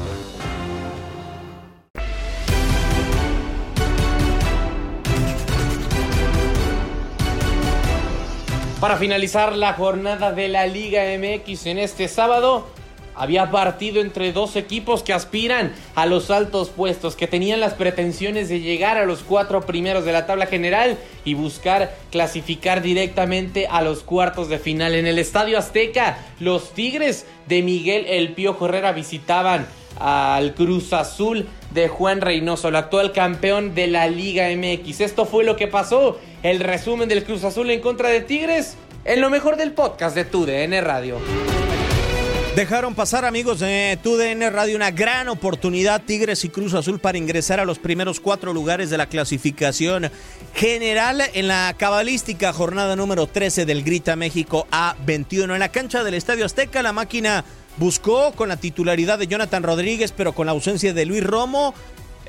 Para 8.81 8.97
finalizar 8.97 9.55
la 9.55 9.73
jornada 9.73 10.31
de 10.31 10.47
la 10.47 10.65
Liga 10.65 11.03
MX 11.15 11.67
en 11.67 11.77
este 11.77 12.07
sábado, 12.07 12.65
había 13.13 13.51
partido 13.51 14.01
entre 14.01 14.33
dos 14.33 14.55
equipos 14.55 15.03
que 15.03 15.13
aspiran 15.13 15.71
a 15.93 16.07
los 16.07 16.31
altos 16.31 16.69
puestos, 16.69 17.15
que 17.15 17.27
tenían 17.27 17.59
las 17.59 17.75
pretensiones 17.75 18.49
de 18.49 18.59
llegar 18.59 18.97
a 18.97 19.05
los 19.05 19.19
cuatro 19.19 19.61
primeros 19.67 20.03
de 20.03 20.13
la 20.13 20.25
tabla 20.25 20.47
general 20.47 20.97
y 21.23 21.35
buscar 21.35 21.95
clasificar 22.09 22.81
directamente 22.81 23.67
a 23.67 23.83
los 23.83 24.01
cuartos 24.01 24.49
de 24.49 24.57
final. 24.57 24.95
En 24.95 25.05
el 25.05 25.19
Estadio 25.19 25.59
Azteca, 25.59 26.17
los 26.39 26.73
Tigres 26.73 27.27
de 27.47 27.61
Miguel 27.61 28.05
El 28.07 28.33
Pío 28.33 28.57
Herrera 28.59 28.93
visitaban 28.93 29.67
al 29.99 30.55
Cruz 30.55 30.91
Azul 30.91 31.47
de 31.73 31.87
Juan 31.87 32.21
Reynoso, 32.21 32.67
el 32.67 32.75
actual 32.75 33.11
campeón 33.11 33.73
de 33.75 33.87
la 33.87 34.07
Liga 34.07 34.47
MX. 34.55 35.01
Esto 35.01 35.25
fue 35.25 35.43
lo 35.43 35.55
que 35.55 35.67
pasó. 35.67 36.19
El 36.43 36.59
resumen 36.59 37.07
del 37.09 37.23
Cruz 37.23 37.43
Azul 37.43 37.69
en 37.69 37.81
contra 37.81 38.09
de 38.09 38.21
Tigres 38.21 38.75
en 39.05 39.21
lo 39.21 39.29
mejor 39.29 39.57
del 39.57 39.71
podcast 39.71 40.15
de 40.15 40.25
TUDN 40.25 40.83
Radio. 40.83 41.17
Dejaron 42.55 42.95
pasar 42.95 43.23
amigos 43.23 43.61
de 43.61 43.97
TUDN 44.03 44.51
Radio 44.51 44.75
una 44.75 44.91
gran 44.91 45.29
oportunidad 45.29 46.01
Tigres 46.01 46.43
y 46.43 46.49
Cruz 46.49 46.73
Azul 46.73 46.99
para 46.99 47.17
ingresar 47.17 47.61
a 47.61 47.65
los 47.65 47.79
primeros 47.79 48.19
cuatro 48.19 48.51
lugares 48.51 48.89
de 48.89 48.97
la 48.97 49.05
clasificación 49.05 50.11
general 50.53 51.21
en 51.33 51.47
la 51.47 51.73
cabalística 51.77 52.51
jornada 52.51 52.97
número 52.97 53.25
13 53.25 53.65
del 53.65 53.83
Grita 53.83 54.17
México 54.17 54.67
A21. 54.69 55.53
En 55.53 55.59
la 55.59 55.69
cancha 55.69 56.03
del 56.03 56.15
Estadio 56.15 56.45
Azteca 56.45 56.83
la 56.83 56.91
máquina 56.91 57.45
buscó 57.77 58.31
con 58.33 58.49
la 58.49 58.57
titularidad 58.57 59.19
de 59.19 59.27
Jonathan 59.27 59.63
Rodríguez 59.63 60.13
pero 60.15 60.33
con 60.33 60.45
la 60.45 60.51
ausencia 60.51 60.93
de 60.93 61.05
Luis 61.05 61.23
Romo 61.23 61.73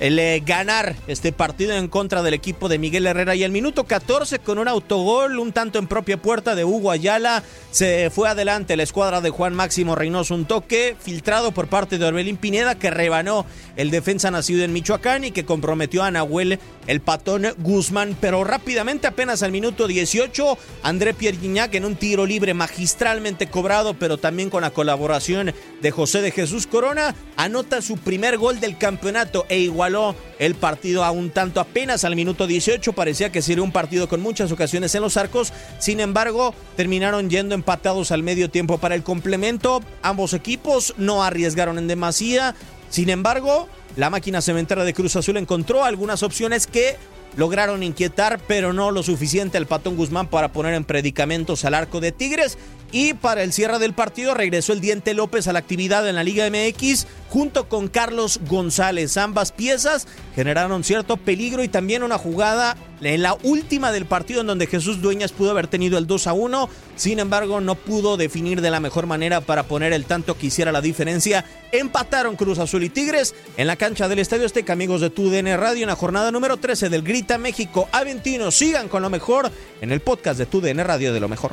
el 0.02 0.18
eh, 0.18 0.42
ganar 0.44 0.96
este 1.06 1.30
partido 1.30 1.74
en 1.74 1.86
contra 1.86 2.24
del 2.24 2.34
equipo 2.34 2.68
de 2.68 2.76
Miguel 2.76 3.06
Herrera. 3.06 3.36
Y 3.36 3.44
el 3.44 3.52
minuto 3.52 3.84
14 3.84 4.40
con 4.40 4.58
un 4.58 4.66
autogol, 4.66 5.38
un 5.38 5.52
tanto 5.52 5.78
en 5.78 5.86
propia 5.86 6.16
puerta 6.16 6.56
de 6.56 6.64
Hugo 6.64 6.90
Ayala, 6.90 7.44
se 7.70 8.10
fue 8.10 8.28
adelante 8.28 8.76
la 8.76 8.82
escuadra 8.82 9.20
de 9.20 9.30
Juan 9.30 9.54
Máximo 9.54 9.94
Reynoso. 9.94 10.34
Un 10.34 10.44
toque 10.44 10.96
filtrado 10.98 11.52
por 11.52 11.68
parte 11.68 11.98
de 11.98 12.04
Orbelín 12.04 12.36
Pineda 12.36 12.74
que 12.74 12.90
rebanó 12.90 13.46
el 13.76 13.92
defensa 13.92 14.32
nacido 14.32 14.64
en 14.64 14.72
Michoacán 14.72 15.22
y 15.22 15.30
que 15.30 15.44
comprometió 15.44 16.02
a 16.02 16.10
Nahuel 16.10 16.58
el 16.88 17.00
patón 17.00 17.46
Guzmán. 17.58 18.16
Pero 18.20 18.42
rápidamente, 18.42 19.06
apenas 19.06 19.44
al 19.44 19.52
minuto 19.52 19.86
18, 19.86 20.58
André 20.82 21.14
Pierre 21.14 21.38
Guignac 21.38 21.76
en 21.76 21.84
un 21.84 21.94
tiro 21.94 22.26
libre 22.26 22.54
magistralmente 22.54 23.46
cobrado, 23.46 23.94
pero 23.94 24.18
también 24.18 24.50
con 24.50 24.62
la 24.62 24.70
colaboración 24.70 25.54
de 25.80 25.90
José 25.92 26.22
de 26.22 26.32
Jesús 26.32 26.66
Corona, 26.66 27.14
anota 27.36 27.82
su 27.82 27.98
primer 27.98 28.36
gol 28.36 28.58
del 28.58 28.76
campeonato 28.78 29.46
e 29.48 29.60
igual 29.60 29.91
el 30.38 30.54
partido 30.54 31.04
a 31.04 31.10
un 31.10 31.30
tanto 31.30 31.60
apenas 31.60 32.04
al 32.04 32.16
minuto 32.16 32.46
18. 32.46 32.92
Parecía 32.92 33.30
que 33.30 33.42
sería 33.42 33.62
un 33.62 33.72
partido 33.72 34.08
con 34.08 34.20
muchas 34.20 34.50
ocasiones 34.52 34.94
en 34.94 35.02
los 35.02 35.16
arcos. 35.16 35.52
Sin 35.78 36.00
embargo, 36.00 36.54
terminaron 36.76 37.30
yendo 37.30 37.54
empatados 37.54 38.10
al 38.12 38.22
medio 38.22 38.50
tiempo 38.50 38.78
para 38.78 38.94
el 38.94 39.02
complemento. 39.02 39.82
Ambos 40.02 40.34
equipos 40.34 40.94
no 40.96 41.22
arriesgaron 41.22 41.78
en 41.78 41.88
demasía. 41.88 42.54
Sin 42.90 43.10
embargo, 43.10 43.68
la 43.96 44.10
máquina 44.10 44.42
cementera 44.42 44.84
de 44.84 44.94
Cruz 44.94 45.16
Azul 45.16 45.36
encontró 45.36 45.84
algunas 45.84 46.22
opciones 46.22 46.66
que 46.66 46.96
lograron 47.36 47.82
inquietar, 47.82 48.40
pero 48.46 48.72
no 48.72 48.90
lo 48.90 49.02
suficiente 49.02 49.58
al 49.58 49.66
Patón 49.66 49.96
Guzmán 49.96 50.28
para 50.28 50.52
poner 50.52 50.74
en 50.74 50.84
predicamentos 50.84 51.64
al 51.64 51.74
arco 51.74 52.00
de 52.00 52.12
Tigres. 52.12 52.58
Y 52.92 53.14
para 53.14 53.42
el 53.42 53.54
cierre 53.54 53.78
del 53.78 53.94
partido 53.94 54.34
regresó 54.34 54.74
el 54.74 54.82
Diente 54.82 55.14
López 55.14 55.48
a 55.48 55.54
la 55.54 55.58
actividad 55.58 56.06
en 56.06 56.14
la 56.14 56.22
Liga 56.22 56.48
MX 56.50 57.06
junto 57.30 57.66
con 57.66 57.88
Carlos 57.88 58.38
González. 58.46 59.16
Ambas 59.16 59.50
piezas 59.50 60.06
generaron 60.34 60.84
cierto 60.84 61.16
peligro 61.16 61.64
y 61.64 61.68
también 61.68 62.02
una 62.02 62.18
jugada 62.18 62.76
en 63.00 63.22
la 63.22 63.34
última 63.42 63.92
del 63.92 64.04
partido 64.04 64.42
en 64.42 64.46
donde 64.46 64.66
Jesús 64.66 65.00
Dueñas 65.00 65.32
pudo 65.32 65.52
haber 65.52 65.68
tenido 65.68 65.96
el 65.96 66.06
2 66.06 66.26
a 66.26 66.34
1. 66.34 66.68
Sin 66.96 67.18
embargo, 67.18 67.62
no 67.62 67.76
pudo 67.76 68.18
definir 68.18 68.60
de 68.60 68.70
la 68.70 68.78
mejor 68.78 69.06
manera 69.06 69.40
para 69.40 69.62
poner 69.62 69.94
el 69.94 70.04
tanto 70.04 70.36
que 70.36 70.48
hiciera 70.48 70.70
la 70.70 70.82
diferencia. 70.82 71.46
Empataron 71.72 72.36
Cruz 72.36 72.58
Azul 72.58 72.84
y 72.84 72.90
Tigres 72.90 73.34
en 73.56 73.68
la 73.68 73.76
cancha 73.76 74.06
del 74.06 74.18
Estadio 74.18 74.44
Azteca, 74.44 74.74
amigos 74.74 75.00
de 75.00 75.08
TUDN 75.08 75.56
Radio, 75.56 75.84
en 75.84 75.88
la 75.88 75.96
jornada 75.96 76.30
número 76.30 76.58
13 76.58 76.90
del 76.90 77.00
Grita 77.00 77.38
México 77.38 77.88
Aventino. 77.90 78.50
Sigan 78.50 78.88
con 78.88 79.00
lo 79.00 79.08
mejor 79.08 79.50
en 79.80 79.92
el 79.92 80.00
podcast 80.00 80.38
de 80.38 80.44
TUDN 80.44 80.84
Radio 80.84 81.14
de 81.14 81.20
lo 81.20 81.30
mejor. 81.30 81.52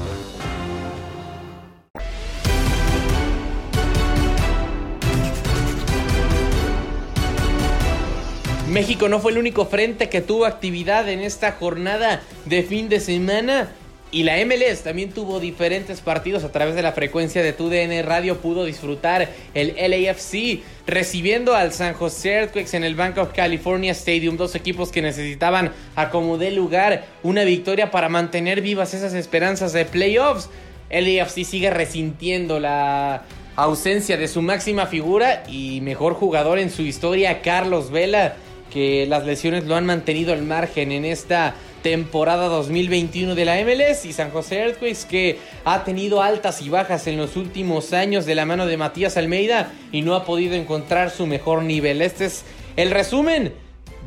México 8.71 9.09
no 9.09 9.19
fue 9.19 9.33
el 9.33 9.37
único 9.37 9.65
frente 9.65 10.07
que 10.07 10.21
tuvo 10.21 10.45
actividad 10.45 11.09
en 11.09 11.19
esta 11.19 11.51
jornada 11.51 12.21
de 12.45 12.63
fin 12.63 12.87
de 12.87 13.01
semana. 13.01 13.69
Y 14.11 14.23
la 14.23 14.37
MLS 14.45 14.81
también 14.81 15.11
tuvo 15.11 15.41
diferentes 15.41 15.99
partidos 15.99 16.45
a 16.45 16.53
través 16.53 16.75
de 16.75 16.81
la 16.81 16.93
frecuencia 16.93 17.43
de 17.43 17.51
TUDN 17.51 18.01
Radio. 18.05 18.37
Pudo 18.37 18.63
disfrutar 18.63 19.27
el 19.53 19.75
LAFC 19.75 20.61
recibiendo 20.87 21.53
al 21.53 21.73
San 21.73 21.93
Jose 21.95 22.29
Earthquakes 22.31 22.77
en 22.77 22.85
el 22.85 22.95
Bank 22.95 23.17
of 23.17 23.33
California 23.33 23.91
Stadium. 23.91 24.37
Dos 24.37 24.55
equipos 24.55 24.89
que 24.89 25.01
necesitaban 25.01 25.73
acomodar 25.97 26.53
lugar, 26.53 27.03
una 27.23 27.43
victoria 27.43 27.91
para 27.91 28.07
mantener 28.07 28.61
vivas 28.61 28.93
esas 28.93 29.13
esperanzas 29.13 29.73
de 29.73 29.83
playoffs. 29.83 30.49
LAFC 30.89 31.43
sigue 31.43 31.71
resintiendo 31.71 32.57
la 32.57 33.23
ausencia 33.57 34.15
de 34.15 34.29
su 34.29 34.41
máxima 34.41 34.87
figura 34.87 35.43
y 35.49 35.81
mejor 35.81 36.13
jugador 36.13 36.57
en 36.57 36.69
su 36.69 36.83
historia, 36.83 37.41
Carlos 37.41 37.91
Vela 37.91 38.37
que 38.71 39.05
las 39.05 39.25
lesiones 39.25 39.65
lo 39.65 39.75
han 39.75 39.85
mantenido 39.85 40.33
al 40.33 40.41
margen 40.41 40.91
en 40.91 41.05
esta 41.05 41.55
temporada 41.83 42.47
2021 42.47 43.35
de 43.35 43.45
la 43.45 43.55
MLS 43.63 44.05
y 44.05 44.13
San 44.13 44.31
José 44.31 44.59
Earthquakes 44.59 45.05
que 45.09 45.37
ha 45.65 45.83
tenido 45.83 46.21
altas 46.21 46.61
y 46.61 46.69
bajas 46.69 47.07
en 47.07 47.17
los 47.17 47.35
últimos 47.35 47.93
años 47.93 48.25
de 48.25 48.35
la 48.35 48.45
mano 48.45 48.65
de 48.65 48.77
Matías 48.77 49.17
Almeida 49.17 49.71
y 49.91 50.01
no 50.01 50.15
ha 50.15 50.25
podido 50.25 50.55
encontrar 50.55 51.09
su 51.11 51.27
mejor 51.27 51.63
nivel. 51.63 52.01
Este 52.01 52.25
es 52.25 52.43
el 52.75 52.91
resumen 52.91 53.53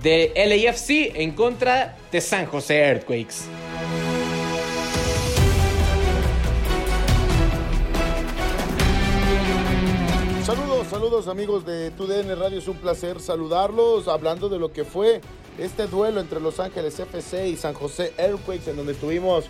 de 0.03 0.33
LAFC 0.35 1.21
en 1.21 1.33
contra 1.33 1.97
de 2.11 2.21
San 2.21 2.47
José 2.47 2.79
Earthquakes. 2.79 3.64
Saludos, 11.05 11.29
amigos 11.29 11.67
de 11.67 11.91
TUDN 11.91 12.35
Radio, 12.41 12.59
es 12.59 12.67
un 12.67 12.79
placer 12.79 13.21
saludarlos 13.21 14.09
hablando 14.09 14.49
de 14.49 14.59
lo 14.59 14.73
que 14.73 14.87
fue 14.87 15.21
este 15.59 15.87
duelo 15.87 16.19
entre 16.19 16.41
Los 16.41 16.61
Ángeles 16.61 16.99
FC 16.99 17.47
y 17.47 17.57
San 17.59 17.75
José 17.75 18.15
Earthquakes 18.17 18.71
en 18.71 18.77
donde 18.77 18.93
estuvimos 18.93 19.45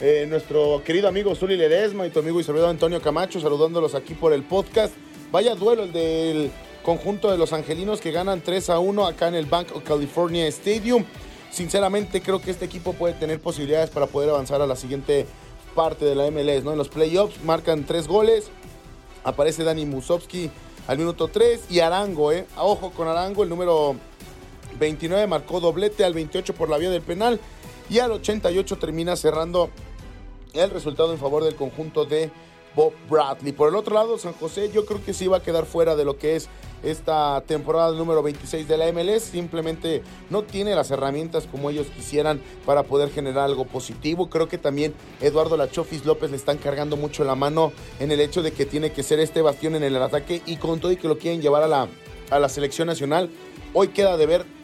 eh, 0.00 0.24
nuestro 0.28 0.84
querido 0.84 1.08
amigo 1.08 1.34
Zuli 1.34 1.56
Ledesma 1.56 2.06
y 2.06 2.10
tu 2.10 2.20
amigo 2.20 2.38
y 2.38 2.44
servidor 2.44 2.68
Antonio 2.68 3.02
Camacho, 3.02 3.40
saludándolos 3.40 3.96
aquí 3.96 4.14
por 4.14 4.32
el 4.32 4.44
podcast. 4.44 4.94
Vaya 5.32 5.56
duelo 5.56 5.82
el 5.82 5.92
del 5.92 6.52
conjunto 6.84 7.28
de 7.28 7.38
los 7.38 7.52
angelinos 7.52 8.00
que 8.00 8.12
ganan 8.12 8.40
3 8.40 8.70
a 8.70 8.78
1 8.78 9.04
acá 9.04 9.26
en 9.26 9.34
el 9.34 9.46
Bank 9.46 9.74
of 9.74 9.82
California 9.82 10.46
Stadium. 10.46 11.04
Sinceramente 11.50 12.22
creo 12.22 12.40
que 12.40 12.52
este 12.52 12.66
equipo 12.66 12.92
puede 12.92 13.14
tener 13.14 13.40
posibilidades 13.40 13.90
para 13.90 14.06
poder 14.06 14.30
avanzar 14.30 14.62
a 14.62 14.66
la 14.68 14.76
siguiente 14.76 15.26
parte 15.74 16.04
de 16.04 16.14
la 16.14 16.30
MLS, 16.30 16.62
¿no? 16.62 16.70
En 16.70 16.78
los 16.78 16.88
playoffs 16.88 17.42
marcan 17.42 17.84
tres 17.84 18.06
goles. 18.06 18.48
Aparece 19.24 19.64
Dani 19.64 19.84
Musovski 19.86 20.50
al 20.86 20.98
minuto 20.98 21.28
3 21.28 21.66
y 21.70 21.80
Arango, 21.80 22.32
¿eh? 22.32 22.46
Ojo 22.56 22.90
con 22.90 23.08
Arango, 23.08 23.42
el 23.42 23.48
número 23.48 23.96
29 24.78 25.26
marcó 25.26 25.60
doblete 25.60 26.04
al 26.04 26.14
28 26.14 26.54
por 26.54 26.68
la 26.68 26.78
vía 26.78 26.90
del 26.90 27.02
penal 27.02 27.40
y 27.88 27.98
al 27.98 28.12
88 28.12 28.78
termina 28.78 29.16
cerrando 29.16 29.70
el 30.52 30.70
resultado 30.70 31.12
en 31.12 31.18
favor 31.18 31.44
del 31.44 31.54
conjunto 31.54 32.04
de 32.04 32.30
Bob 32.74 32.92
Bradley. 33.08 33.52
Por 33.52 33.68
el 33.68 33.74
otro 33.74 33.94
lado, 33.94 34.18
San 34.18 34.32
José 34.32 34.70
yo 34.72 34.86
creo 34.86 35.04
que 35.04 35.12
sí 35.12 35.26
va 35.26 35.38
a 35.38 35.42
quedar 35.42 35.66
fuera 35.66 35.96
de 35.96 36.04
lo 36.04 36.16
que 36.18 36.36
es 36.36 36.48
esta 36.82 37.42
temporada 37.46 37.92
número 37.92 38.22
26 38.22 38.66
de 38.68 38.76
la 38.76 38.92
MLS. 38.92 39.22
Simplemente 39.22 40.02
no 40.30 40.42
tiene 40.42 40.74
las 40.74 40.90
herramientas 40.90 41.46
como 41.50 41.70
ellos 41.70 41.88
quisieran 41.88 42.40
para 42.64 42.82
poder 42.82 43.10
generar 43.10 43.44
algo 43.44 43.64
positivo. 43.64 44.30
Creo 44.30 44.48
que 44.48 44.58
también 44.58 44.94
Eduardo 45.20 45.56
Lachofis 45.56 46.04
López 46.04 46.30
le 46.30 46.36
están 46.36 46.58
cargando 46.58 46.96
mucho 46.96 47.24
la 47.24 47.34
mano 47.34 47.72
en 47.98 48.10
el 48.10 48.20
hecho 48.20 48.42
de 48.42 48.52
que 48.52 48.66
tiene 48.66 48.92
que 48.92 49.02
ser 49.02 49.20
este 49.20 49.42
bastión 49.42 49.74
en 49.74 49.84
el 49.84 49.96
ataque 49.96 50.42
y 50.46 50.56
con 50.56 50.80
todo 50.80 50.92
y 50.92 50.96
que 50.96 51.08
lo 51.08 51.18
quieren 51.18 51.42
llevar 51.42 51.62
a 51.62 51.68
la, 51.68 51.88
a 52.30 52.38
la 52.38 52.48
selección 52.48 52.88
nacional. 52.88 53.30
Hoy 53.72 53.88
queda 53.88 54.16
de 54.16 54.26
ver 54.26 54.60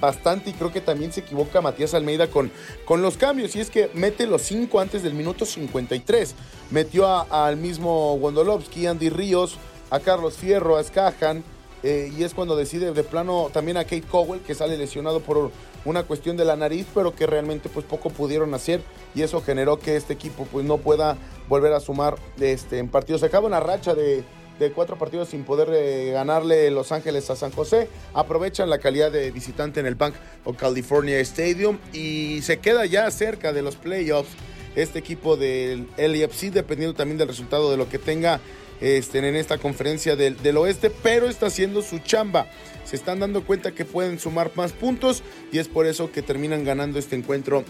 bastante 0.00 0.50
y 0.50 0.52
creo 0.54 0.72
que 0.72 0.80
también 0.80 1.12
se 1.12 1.20
equivoca 1.20 1.60
Matías 1.60 1.94
Almeida 1.94 2.28
con, 2.28 2.50
con 2.84 3.02
los 3.02 3.16
cambios 3.16 3.54
y 3.56 3.60
es 3.60 3.70
que 3.70 3.90
mete 3.94 4.26
los 4.26 4.42
cinco 4.42 4.80
antes 4.80 5.02
del 5.02 5.14
minuto 5.14 5.44
53. 5.44 6.34
Metió 6.70 7.06
al 7.30 7.56
mismo 7.56 8.14
Wondolowski, 8.14 8.86
Andy 8.86 9.10
Ríos, 9.10 9.58
a 9.92 10.00
Carlos 10.00 10.34
Fierro, 10.34 10.76
a 10.76 10.82
Skajan 10.82 11.44
eh, 11.82 12.10
y 12.16 12.24
es 12.24 12.32
cuando 12.32 12.56
decide 12.56 12.92
de 12.92 13.04
plano 13.04 13.50
también 13.52 13.76
a 13.76 13.84
Kate 13.84 14.02
Cowell 14.02 14.40
que 14.40 14.54
sale 14.54 14.78
lesionado 14.78 15.20
por 15.20 15.50
una 15.84 16.04
cuestión 16.04 16.36
de 16.36 16.44
la 16.44 16.56
nariz 16.56 16.86
pero 16.94 17.14
que 17.14 17.26
realmente 17.26 17.68
pues 17.68 17.84
poco 17.84 18.08
pudieron 18.08 18.54
hacer 18.54 18.80
y 19.14 19.22
eso 19.22 19.42
generó 19.42 19.78
que 19.78 19.96
este 19.96 20.14
equipo 20.14 20.46
pues 20.50 20.64
no 20.64 20.78
pueda 20.78 21.18
volver 21.48 21.74
a 21.74 21.80
sumar 21.80 22.16
este, 22.40 22.78
en 22.78 22.88
partidos. 22.88 23.20
Se 23.20 23.26
acaba 23.26 23.46
una 23.46 23.60
racha 23.60 23.94
de 23.94 24.24
de 24.58 24.70
cuatro 24.70 24.96
partidos 24.96 25.28
sin 25.28 25.44
poder 25.44 25.70
eh, 25.72 26.12
ganarle 26.12 26.70
Los 26.70 26.92
Ángeles 26.92 27.28
a 27.30 27.36
San 27.36 27.50
José. 27.50 27.88
Aprovechan 28.14 28.70
la 28.70 28.78
calidad 28.78 29.10
de 29.10 29.30
visitante 29.30 29.80
en 29.80 29.86
el 29.86 29.94
Bank 29.94 30.14
of 30.44 30.56
California 30.56 31.18
Stadium 31.20 31.78
y 31.92 32.40
se 32.42 32.58
queda 32.58 32.86
ya 32.86 33.10
cerca 33.10 33.52
de 33.52 33.62
los 33.62 33.76
playoffs 33.76 34.30
este 34.76 34.98
equipo 34.98 35.36
del 35.36 35.88
LFC, 35.98 36.50
dependiendo 36.50 36.94
también 36.94 37.18
del 37.18 37.28
resultado 37.28 37.70
de 37.70 37.76
lo 37.76 37.88
que 37.88 37.98
tenga 37.98 38.40
en 38.82 39.36
esta 39.36 39.58
conferencia 39.58 40.16
del, 40.16 40.36
del, 40.42 40.56
oeste, 40.56 40.90
pero 40.90 41.28
está 41.28 41.46
haciendo 41.46 41.82
su 41.82 42.00
chamba. 42.00 42.46
Se 42.84 42.96
están 42.96 43.20
dando 43.20 43.44
cuenta 43.44 43.72
que 43.72 43.84
pueden 43.84 44.18
sumar 44.18 44.50
más 44.56 44.72
puntos 44.72 45.22
y 45.52 45.58
es 45.58 45.68
por 45.68 45.86
eso 45.86 46.10
que 46.10 46.22
terminan 46.22 46.64
ganando 46.64 46.98
este 46.98 47.16
encuentro 47.16 47.64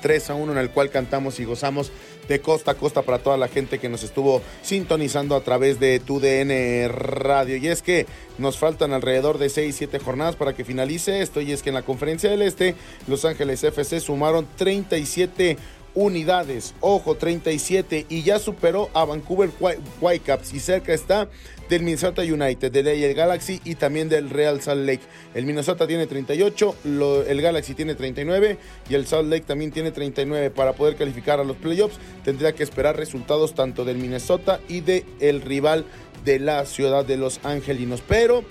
3 0.00 0.30
a 0.30 0.34
1 0.34 0.52
en 0.52 0.58
el 0.58 0.70
cual 0.70 0.90
cantamos 0.90 1.40
y 1.40 1.44
gozamos 1.44 1.90
de 2.28 2.40
costa 2.40 2.72
a 2.72 2.74
costa 2.74 3.02
para 3.02 3.18
toda 3.18 3.36
la 3.38 3.48
gente 3.48 3.78
que 3.78 3.88
nos 3.88 4.02
estuvo 4.02 4.42
sintonizando 4.62 5.34
a 5.34 5.40
través 5.40 5.80
de 5.80 5.98
tu 5.98 6.20
DN 6.20 6.88
Radio. 6.88 7.56
Y 7.56 7.68
es 7.68 7.82
que 7.82 8.06
nos 8.36 8.58
faltan 8.58 8.92
alrededor 8.92 9.38
de 9.38 9.48
6, 9.48 9.74
7 9.74 9.98
jornadas 9.98 10.36
para 10.36 10.52
que 10.52 10.64
finalice 10.64 11.22
esto. 11.22 11.40
Y 11.40 11.52
es 11.52 11.62
que 11.62 11.70
en 11.70 11.74
la 11.74 11.82
conferencia 11.82 12.30
del 12.30 12.42
Este, 12.42 12.74
Los 13.06 13.24
Ángeles 13.24 13.64
FC 13.64 14.00
sumaron 14.00 14.46
37 14.56 15.56
unidades. 15.98 16.74
Ojo, 16.80 17.16
37 17.16 18.06
y 18.08 18.22
ya 18.22 18.38
superó 18.38 18.88
a 18.94 19.04
Vancouver 19.04 19.50
Whitecaps 20.00 20.54
y 20.54 20.60
cerca 20.60 20.94
está 20.94 21.28
del 21.68 21.82
Minnesota 21.82 22.22
United, 22.22 22.70
del 22.70 22.86
LA 22.86 23.12
Galaxy 23.14 23.60
y 23.64 23.74
también 23.74 24.08
del 24.08 24.30
Real 24.30 24.60
Salt 24.62 24.86
Lake. 24.86 25.02
El 25.34 25.44
Minnesota 25.44 25.88
tiene 25.88 26.06
38, 26.06 26.76
el 27.26 27.42
Galaxy 27.42 27.74
tiene 27.74 27.96
39 27.96 28.58
y 28.88 28.94
el 28.94 29.06
Salt 29.08 29.28
Lake 29.28 29.44
también 29.44 29.72
tiene 29.72 29.90
39. 29.90 30.50
Para 30.50 30.72
poder 30.74 30.94
calificar 30.94 31.40
a 31.40 31.44
los 31.44 31.56
playoffs 31.56 31.98
tendría 32.24 32.52
que 32.52 32.62
esperar 32.62 32.96
resultados 32.96 33.54
tanto 33.54 33.84
del 33.84 33.98
Minnesota 33.98 34.60
y 34.68 34.80
del 34.80 35.04
el 35.18 35.42
rival 35.42 35.84
de 36.24 36.38
la 36.38 36.64
ciudad 36.64 37.04
de 37.04 37.16
Los 37.16 37.40
Angelinos. 37.44 38.02
Pero 38.06 38.44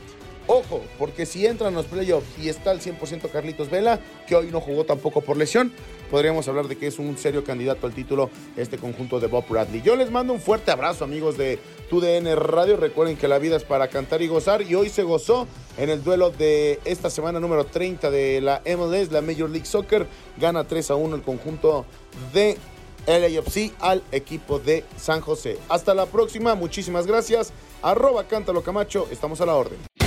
Ojo, 0.50 0.82
porque 0.98 1.26
si 1.26 1.46
entran 1.46 1.74
los 1.74 1.88
playoffs 1.88 2.40
y 2.42 2.48
está 2.48 2.72
al 2.72 2.80
100% 2.80 3.30
Carlitos 3.30 3.70
Vela, 3.70 4.00
que 4.26 4.36
hoy 4.36 4.48
no 4.50 4.62
jugó 4.62 4.86
tampoco 4.86 5.20
por 5.20 5.36
lesión, 5.36 5.74
podríamos 6.10 6.48
hablar 6.48 6.70
de 6.70 6.78
que 6.78 6.88
es 6.88 7.00
un 7.00 7.18
serio 7.18 7.44
candidato 7.44 7.86
al 7.86 7.94
título 7.94 8.30
este 8.56 8.78
conjunto 8.78 9.20
de 9.20 9.28
Bob 9.28 9.46
Bradley. 9.50 9.82
Yo 9.82 9.98
les 9.98 10.10
mando 10.10 10.32
un 10.32 10.40
fuerte 10.40 10.72
abrazo, 10.72 11.04
amigos 11.04 11.38
de 11.38 11.60
TUDN 11.90 12.34
Radio. 12.38 12.78
Recuerden 12.78 13.18
que 13.18 13.28
la 13.28 13.40
vida 13.40 13.58
es 13.58 13.66
para 13.66 13.90
cantar 13.90 14.22
y 14.22 14.28
gozar. 14.28 14.62
Y 14.62 14.74
hoy 14.76 14.88
se 14.88 15.04
gozó 15.04 15.48
en 15.78 15.90
el 15.90 16.02
duelo 16.02 16.30
de 16.30 16.80
esta 16.86 17.10
semana 17.10 17.42
número 17.42 17.66
30 17.66 18.10
de 18.10 18.40
la 18.40 18.62
MLS, 18.66 19.12
la 19.12 19.22
Major 19.22 19.50
League 19.50 19.66
Soccer. 19.66 20.08
Gana 20.40 20.64
3 20.64 20.92
a 20.92 20.96
1 20.96 21.14
el 21.18 21.24
conjunto 21.24 21.86
de 22.34 22.58
LAFC 23.06 23.74
al 23.80 24.02
equipo 24.14 24.60
de 24.60 24.86
San 24.96 25.20
José. 25.20 25.58
Hasta 25.68 25.94
la 25.94 26.06
próxima, 26.06 26.56
muchísimas 26.56 27.06
gracias. 27.06 27.52
Arroba 27.82 28.24
Cántalo 28.24 28.64
Camacho, 28.64 29.10
estamos 29.12 29.42
a 29.42 29.46
la 29.46 29.56
orden. 29.56 30.07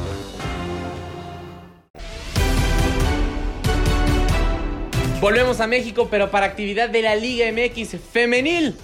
Volvemos 5.21 5.59
a 5.59 5.67
México, 5.67 6.07
pero 6.09 6.31
para 6.31 6.47
actividad 6.47 6.89
de 6.89 7.03
la 7.03 7.15
Liga 7.15 7.45
MX 7.51 7.95
femenil. 8.11 8.75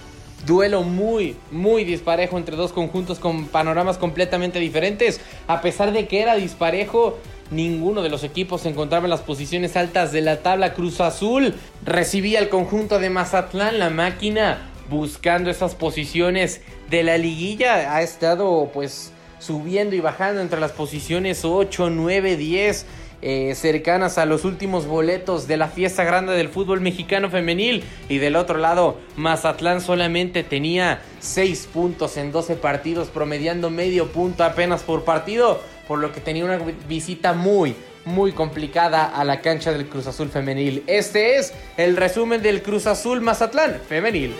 Duelo 0.46 0.84
muy, 0.84 1.34
muy 1.50 1.82
disparejo 1.82 2.38
entre 2.38 2.54
dos 2.54 2.72
conjuntos 2.72 3.18
con 3.18 3.48
panoramas 3.48 3.98
completamente 3.98 4.60
diferentes. 4.60 5.20
A 5.48 5.60
pesar 5.60 5.90
de 5.90 6.06
que 6.06 6.22
era 6.22 6.36
disparejo, 6.36 7.18
ninguno 7.50 8.02
de 8.02 8.08
los 8.08 8.22
equipos 8.22 8.60
se 8.60 8.68
encontraba 8.68 9.06
en 9.06 9.10
las 9.10 9.22
posiciones 9.22 9.76
altas 9.76 10.12
de 10.12 10.20
la 10.20 10.36
tabla. 10.36 10.74
Cruz 10.74 11.00
Azul 11.00 11.54
recibía 11.84 12.38
el 12.38 12.50
conjunto 12.50 13.00
de 13.00 13.10
Mazatlán, 13.10 13.80
la 13.80 13.90
máquina, 13.90 14.70
buscando 14.88 15.50
esas 15.50 15.74
posiciones 15.74 16.60
de 16.88 17.02
la 17.02 17.18
liguilla. 17.18 17.96
Ha 17.96 18.02
estado 18.02 18.70
pues 18.72 19.12
subiendo 19.40 19.96
y 19.96 20.00
bajando 20.00 20.40
entre 20.40 20.60
las 20.60 20.70
posiciones 20.70 21.44
8, 21.44 21.90
9, 21.90 22.36
10 22.36 22.86
eh, 23.20 23.54
cercanas 23.56 24.16
a 24.18 24.26
los 24.26 24.44
últimos 24.44 24.86
boletos 24.86 25.48
de 25.48 25.56
la 25.56 25.68
fiesta 25.68 26.04
grande 26.04 26.34
del 26.34 26.48
fútbol 26.48 26.80
mexicano 26.80 27.30
femenil. 27.30 27.84
Y 28.08 28.18
del 28.18 28.36
otro 28.36 28.58
lado, 28.58 28.96
Mazatlán 29.16 29.80
solamente 29.80 30.44
tenía 30.44 31.00
6 31.20 31.68
puntos 31.72 32.16
en 32.16 32.32
12 32.32 32.56
partidos, 32.56 33.08
promediando 33.08 33.70
medio 33.70 34.08
punto 34.08 34.44
apenas 34.44 34.82
por 34.82 35.04
partido, 35.04 35.60
por 35.86 35.98
lo 35.98 36.12
que 36.12 36.20
tenía 36.20 36.44
una 36.44 36.58
visita 36.88 37.32
muy, 37.32 37.74
muy 38.04 38.32
complicada 38.32 39.04
a 39.04 39.24
la 39.24 39.40
cancha 39.40 39.72
del 39.72 39.88
Cruz 39.88 40.06
Azul 40.06 40.28
femenil. 40.28 40.84
Este 40.86 41.36
es 41.36 41.52
el 41.76 41.96
resumen 41.96 42.42
del 42.42 42.62
Cruz 42.62 42.86
Azul 42.86 43.20
Mazatlán 43.20 43.80
femenil. 43.88 44.34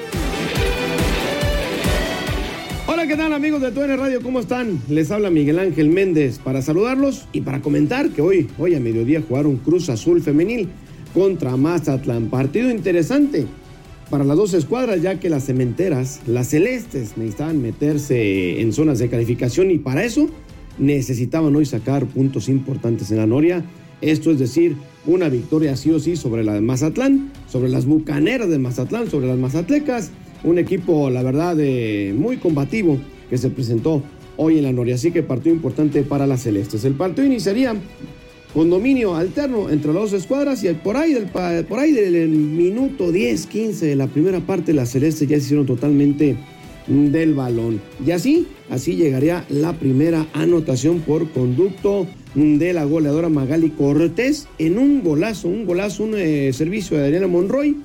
¿Qué 3.08 3.16
tal 3.16 3.32
amigos 3.32 3.62
de 3.62 3.70
TUN 3.72 3.88
Radio? 3.96 4.20
¿Cómo 4.22 4.38
están? 4.38 4.82
Les 4.90 5.10
habla 5.10 5.30
Miguel 5.30 5.58
Ángel 5.58 5.88
Méndez 5.88 6.38
para 6.38 6.60
saludarlos 6.60 7.26
y 7.32 7.40
para 7.40 7.62
comentar 7.62 8.10
que 8.10 8.20
hoy, 8.20 8.48
hoy 8.58 8.74
a 8.74 8.80
mediodía 8.80 9.22
jugaron 9.26 9.56
Cruz 9.56 9.88
Azul 9.88 10.20
Femenil 10.20 10.68
contra 11.14 11.56
Mazatlán. 11.56 12.28
Partido 12.28 12.70
interesante 12.70 13.46
para 14.10 14.24
las 14.24 14.36
dos 14.36 14.52
escuadras 14.52 15.00
ya 15.00 15.18
que 15.18 15.30
las 15.30 15.46
cementeras, 15.46 16.20
las 16.26 16.48
celestes, 16.48 17.16
necesitaban 17.16 17.62
meterse 17.62 18.60
en 18.60 18.74
zonas 18.74 18.98
de 18.98 19.08
calificación 19.08 19.70
y 19.70 19.78
para 19.78 20.04
eso 20.04 20.28
necesitaban 20.76 21.56
hoy 21.56 21.64
sacar 21.64 22.04
puntos 22.04 22.50
importantes 22.50 23.10
en 23.10 23.16
la 23.16 23.26
Noria. 23.26 23.64
Esto 24.02 24.32
es 24.32 24.38
decir, 24.38 24.76
una 25.06 25.30
victoria 25.30 25.76
sí 25.76 25.90
o 25.92 25.98
sí 25.98 26.14
sobre 26.16 26.44
la 26.44 26.52
de 26.52 26.60
Mazatlán, 26.60 27.32
sobre 27.48 27.70
las 27.70 27.86
bucaneras 27.86 28.50
de 28.50 28.58
Mazatlán, 28.58 29.10
sobre 29.10 29.28
las 29.28 29.38
mazatlecas 29.38 30.10
un 30.44 30.58
equipo, 30.58 31.10
la 31.10 31.22
verdad, 31.22 31.56
muy 32.14 32.36
combativo 32.36 32.98
que 33.28 33.38
se 33.38 33.50
presentó 33.50 34.02
hoy 34.36 34.58
en 34.58 34.64
la 34.64 34.72
Noria. 34.72 34.94
Así 34.94 35.10
que 35.10 35.22
partido 35.22 35.54
importante 35.54 36.02
para 36.02 36.26
las 36.26 36.42
Celestes. 36.42 36.84
El 36.84 36.94
partido 36.94 37.26
iniciaría 37.26 37.74
con 38.54 38.70
dominio 38.70 39.14
alterno 39.14 39.68
entre 39.68 39.92
las 39.92 40.10
dos 40.10 40.12
escuadras 40.14 40.64
y 40.64 40.72
por 40.72 40.96
ahí 40.96 41.12
del, 41.12 41.26
por 41.26 41.78
ahí 41.78 41.92
del 41.92 42.28
minuto 42.28 43.12
10, 43.12 43.46
15 43.46 43.86
de 43.86 43.96
la 43.96 44.06
primera 44.06 44.40
parte, 44.40 44.72
las 44.72 44.90
celestes 44.90 45.28
ya 45.28 45.36
se 45.36 45.44
hicieron 45.44 45.66
totalmente 45.66 46.36
del 46.86 47.34
balón. 47.34 47.80
Y 48.04 48.12
así, 48.12 48.46
así 48.70 48.96
llegaría 48.96 49.44
la 49.50 49.74
primera 49.74 50.26
anotación 50.32 51.00
por 51.00 51.30
conducto 51.30 52.06
de 52.34 52.72
la 52.72 52.84
goleadora 52.84 53.28
Magali 53.28 53.70
Cortés 53.70 54.48
en 54.58 54.78
un 54.78 55.02
golazo, 55.02 55.48
un 55.48 55.66
golazo, 55.66 56.04
un 56.04 56.14
eh, 56.16 56.52
servicio 56.52 56.96
de 56.96 57.04
Daniela 57.04 57.26
Monroy 57.26 57.76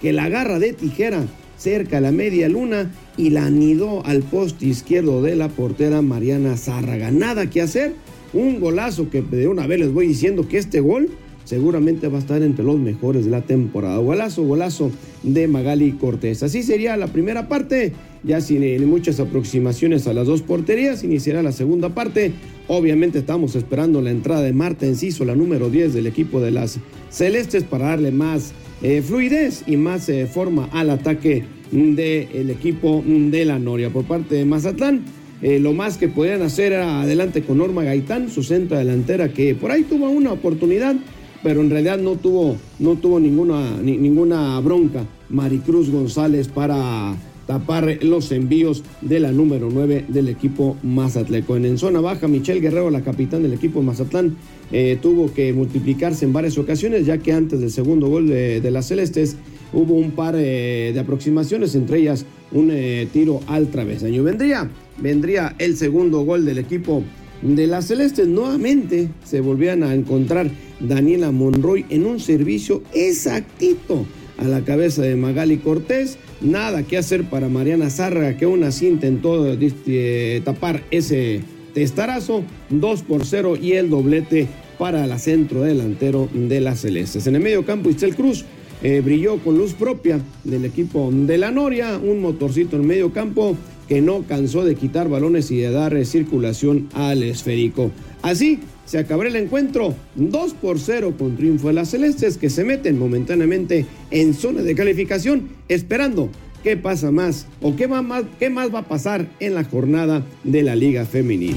que 0.00 0.12
la 0.12 0.24
agarra 0.24 0.58
de 0.58 0.72
tijera 0.72 1.24
cerca 1.56 1.98
a 1.98 2.00
la 2.00 2.12
media 2.12 2.48
luna 2.48 2.90
y 3.16 3.30
la 3.30 3.46
anidó 3.46 4.04
al 4.04 4.22
poste 4.22 4.66
izquierdo 4.66 5.22
de 5.22 5.36
la 5.36 5.48
portera 5.48 6.02
Mariana 6.02 6.56
Zárraga. 6.56 7.10
Nada 7.10 7.48
que 7.50 7.62
hacer, 7.62 7.94
un 8.32 8.60
golazo 8.60 9.10
que 9.10 9.22
de 9.22 9.48
una 9.48 9.66
vez 9.66 9.78
les 9.78 9.92
voy 9.92 10.08
diciendo 10.08 10.48
que 10.48 10.58
este 10.58 10.80
gol 10.80 11.10
seguramente 11.44 12.08
va 12.08 12.16
a 12.18 12.20
estar 12.20 12.42
entre 12.42 12.64
los 12.64 12.78
mejores 12.78 13.26
de 13.26 13.30
la 13.30 13.42
temporada. 13.42 13.98
Golazo, 13.98 14.42
golazo 14.44 14.90
de 15.22 15.46
Magali 15.46 15.92
Cortés. 15.92 16.42
Así 16.42 16.62
sería 16.62 16.96
la 16.96 17.08
primera 17.08 17.48
parte, 17.48 17.92
ya 18.22 18.40
sin 18.40 18.88
muchas 18.88 19.20
aproximaciones 19.20 20.06
a 20.06 20.14
las 20.14 20.26
dos 20.26 20.42
porterías, 20.42 21.04
iniciará 21.04 21.42
la 21.42 21.52
segunda 21.52 21.90
parte. 21.90 22.32
Obviamente 22.66 23.18
estamos 23.18 23.54
esperando 23.56 24.00
la 24.00 24.10
entrada 24.10 24.42
de 24.42 24.52
Marta 24.52 24.86
Enciso, 24.86 25.24
la 25.24 25.34
número 25.34 25.68
10 25.68 25.94
del 25.94 26.06
equipo 26.06 26.40
de 26.40 26.50
las 26.50 26.78
Celestes, 27.10 27.62
para 27.62 27.88
darle 27.88 28.10
más 28.10 28.52
eh, 28.82 29.02
fluidez 29.02 29.64
y 29.66 29.76
más 29.76 30.08
eh, 30.08 30.26
forma 30.26 30.68
al 30.72 30.90
ataque 30.90 31.44
del 31.70 32.50
equipo 32.50 33.02
de 33.04 33.44
la 33.44 33.58
Noria. 33.58 33.90
Por 33.90 34.04
parte 34.04 34.36
de 34.36 34.44
Mazatlán, 34.44 35.02
eh, 35.42 35.58
lo 35.58 35.72
más 35.72 35.96
que 35.96 36.08
podían 36.08 36.42
hacer 36.42 36.72
era 36.72 37.02
adelante 37.02 37.42
con 37.42 37.58
Norma 37.58 37.82
Gaitán, 37.82 38.30
su 38.30 38.42
centro 38.42 38.78
delantera, 38.78 39.28
que 39.32 39.54
por 39.54 39.70
ahí 39.70 39.82
tuvo 39.82 40.08
una 40.08 40.32
oportunidad, 40.32 40.94
pero 41.42 41.60
en 41.60 41.70
realidad 41.70 41.98
no 41.98 42.16
tuvo, 42.16 42.56
no 42.78 42.96
tuvo 42.96 43.18
ninguna, 43.18 43.76
ninguna 43.82 44.60
bronca. 44.60 45.04
Maricruz 45.28 45.90
González 45.90 46.48
para 46.48 47.14
tapar 47.46 47.98
los 48.02 48.32
envíos 48.32 48.82
de 49.00 49.20
la 49.20 49.32
número 49.32 49.68
9 49.72 50.06
del 50.08 50.28
equipo 50.28 50.76
Mazatleco. 50.82 51.56
En 51.56 51.78
zona 51.78 52.00
baja, 52.00 52.28
Michelle 52.28 52.60
Guerrero, 52.60 52.90
la 52.90 53.02
capitán 53.02 53.42
del 53.42 53.52
equipo 53.52 53.82
Mazatlán, 53.82 54.36
eh, 54.72 54.98
tuvo 55.00 55.32
que 55.32 55.52
multiplicarse 55.52 56.24
en 56.24 56.32
varias 56.32 56.58
ocasiones, 56.58 57.06
ya 57.06 57.18
que 57.18 57.32
antes 57.32 57.60
del 57.60 57.70
segundo 57.70 58.08
gol 58.08 58.28
de, 58.28 58.70
las 58.70 58.88
Celestes 58.88 59.36
hubo 59.72 59.94
un 59.94 60.12
par 60.12 60.34
eh, 60.36 60.90
de 60.92 61.00
aproximaciones, 61.00 61.74
entre 61.74 61.98
ellas 61.98 62.26
un 62.52 62.70
eh, 62.70 63.08
tiro 63.12 63.40
al 63.46 63.68
travesaño. 63.68 64.22
Vendría, 64.22 64.70
vendría 65.00 65.54
el 65.58 65.76
segundo 65.76 66.20
gol 66.24 66.44
del 66.44 66.58
equipo 66.58 67.02
de 67.42 67.66
las 67.66 67.86
Celestes. 67.86 68.26
Nuevamente 68.26 69.08
se 69.24 69.40
volvían 69.40 69.82
a 69.82 69.94
encontrar 69.94 70.50
Daniela 70.80 71.30
Monroy 71.30 71.84
en 71.90 72.06
un 72.06 72.20
servicio 72.20 72.82
exactito 72.94 74.06
a 74.38 74.44
la 74.44 74.64
cabeza 74.64 75.02
de 75.02 75.16
Magali 75.16 75.58
Cortés. 75.58 76.18
Nada 76.44 76.82
que 76.82 76.98
hacer 76.98 77.24
para 77.24 77.48
Mariana 77.48 77.88
Zárraga, 77.88 78.36
que 78.36 78.44
aún 78.44 78.64
así 78.64 78.86
intentó 78.86 79.56
eh, 79.58 80.42
tapar 80.44 80.82
ese 80.90 81.40
testarazo. 81.72 82.44
2 82.68 83.02
por 83.02 83.24
0 83.24 83.56
y 83.60 83.72
el 83.72 83.88
doblete 83.88 84.46
para 84.78 85.06
la 85.06 85.18
centro 85.18 85.62
delantero 85.62 86.28
de 86.34 86.60
las 86.60 86.80
Celestes. 86.80 87.26
En 87.26 87.36
el 87.36 87.42
medio 87.42 87.64
campo, 87.64 87.88
Istel 87.88 88.14
Cruz 88.14 88.44
eh, 88.82 89.00
brilló 89.02 89.38
con 89.38 89.56
luz 89.56 89.72
propia 89.72 90.20
del 90.44 90.66
equipo 90.66 91.10
de 91.10 91.38
la 91.38 91.50
Noria, 91.50 91.96
un 91.96 92.20
motorcito 92.20 92.76
en 92.76 92.86
medio 92.86 93.12
campo 93.12 93.56
que 93.88 94.02
no 94.02 94.24
cansó 94.28 94.64
de 94.64 94.74
quitar 94.74 95.08
balones 95.08 95.50
y 95.50 95.56
de 95.56 95.70
dar 95.70 95.96
eh, 95.96 96.04
circulación 96.04 96.88
al 96.92 97.22
esférico. 97.22 97.90
Así 98.20 98.60
se 98.84 98.98
acabará 98.98 99.28
el 99.28 99.36
encuentro 99.36 99.94
2 100.16 100.54
por 100.54 100.78
0 100.78 101.14
con 101.18 101.36
triunfo 101.36 101.68
de 101.68 101.74
las 101.74 101.90
Celestes 101.90 102.38
que 102.38 102.50
se 102.50 102.64
meten 102.64 102.98
momentáneamente 102.98 103.86
en 104.10 104.34
zona 104.34 104.62
de 104.62 104.74
calificación 104.74 105.48
esperando 105.68 106.30
qué 106.62 106.76
pasa 106.76 107.10
más 107.10 107.46
o 107.60 107.76
qué, 107.76 107.86
más, 107.86 108.74
va 108.74 108.78
a 108.78 108.88
pasar 108.88 109.26
en 109.38 109.54
la 109.54 109.64
jornada 109.64 110.24
de 110.42 110.62
la 110.62 110.74
Liga 110.74 111.04
Femenil. 111.04 111.56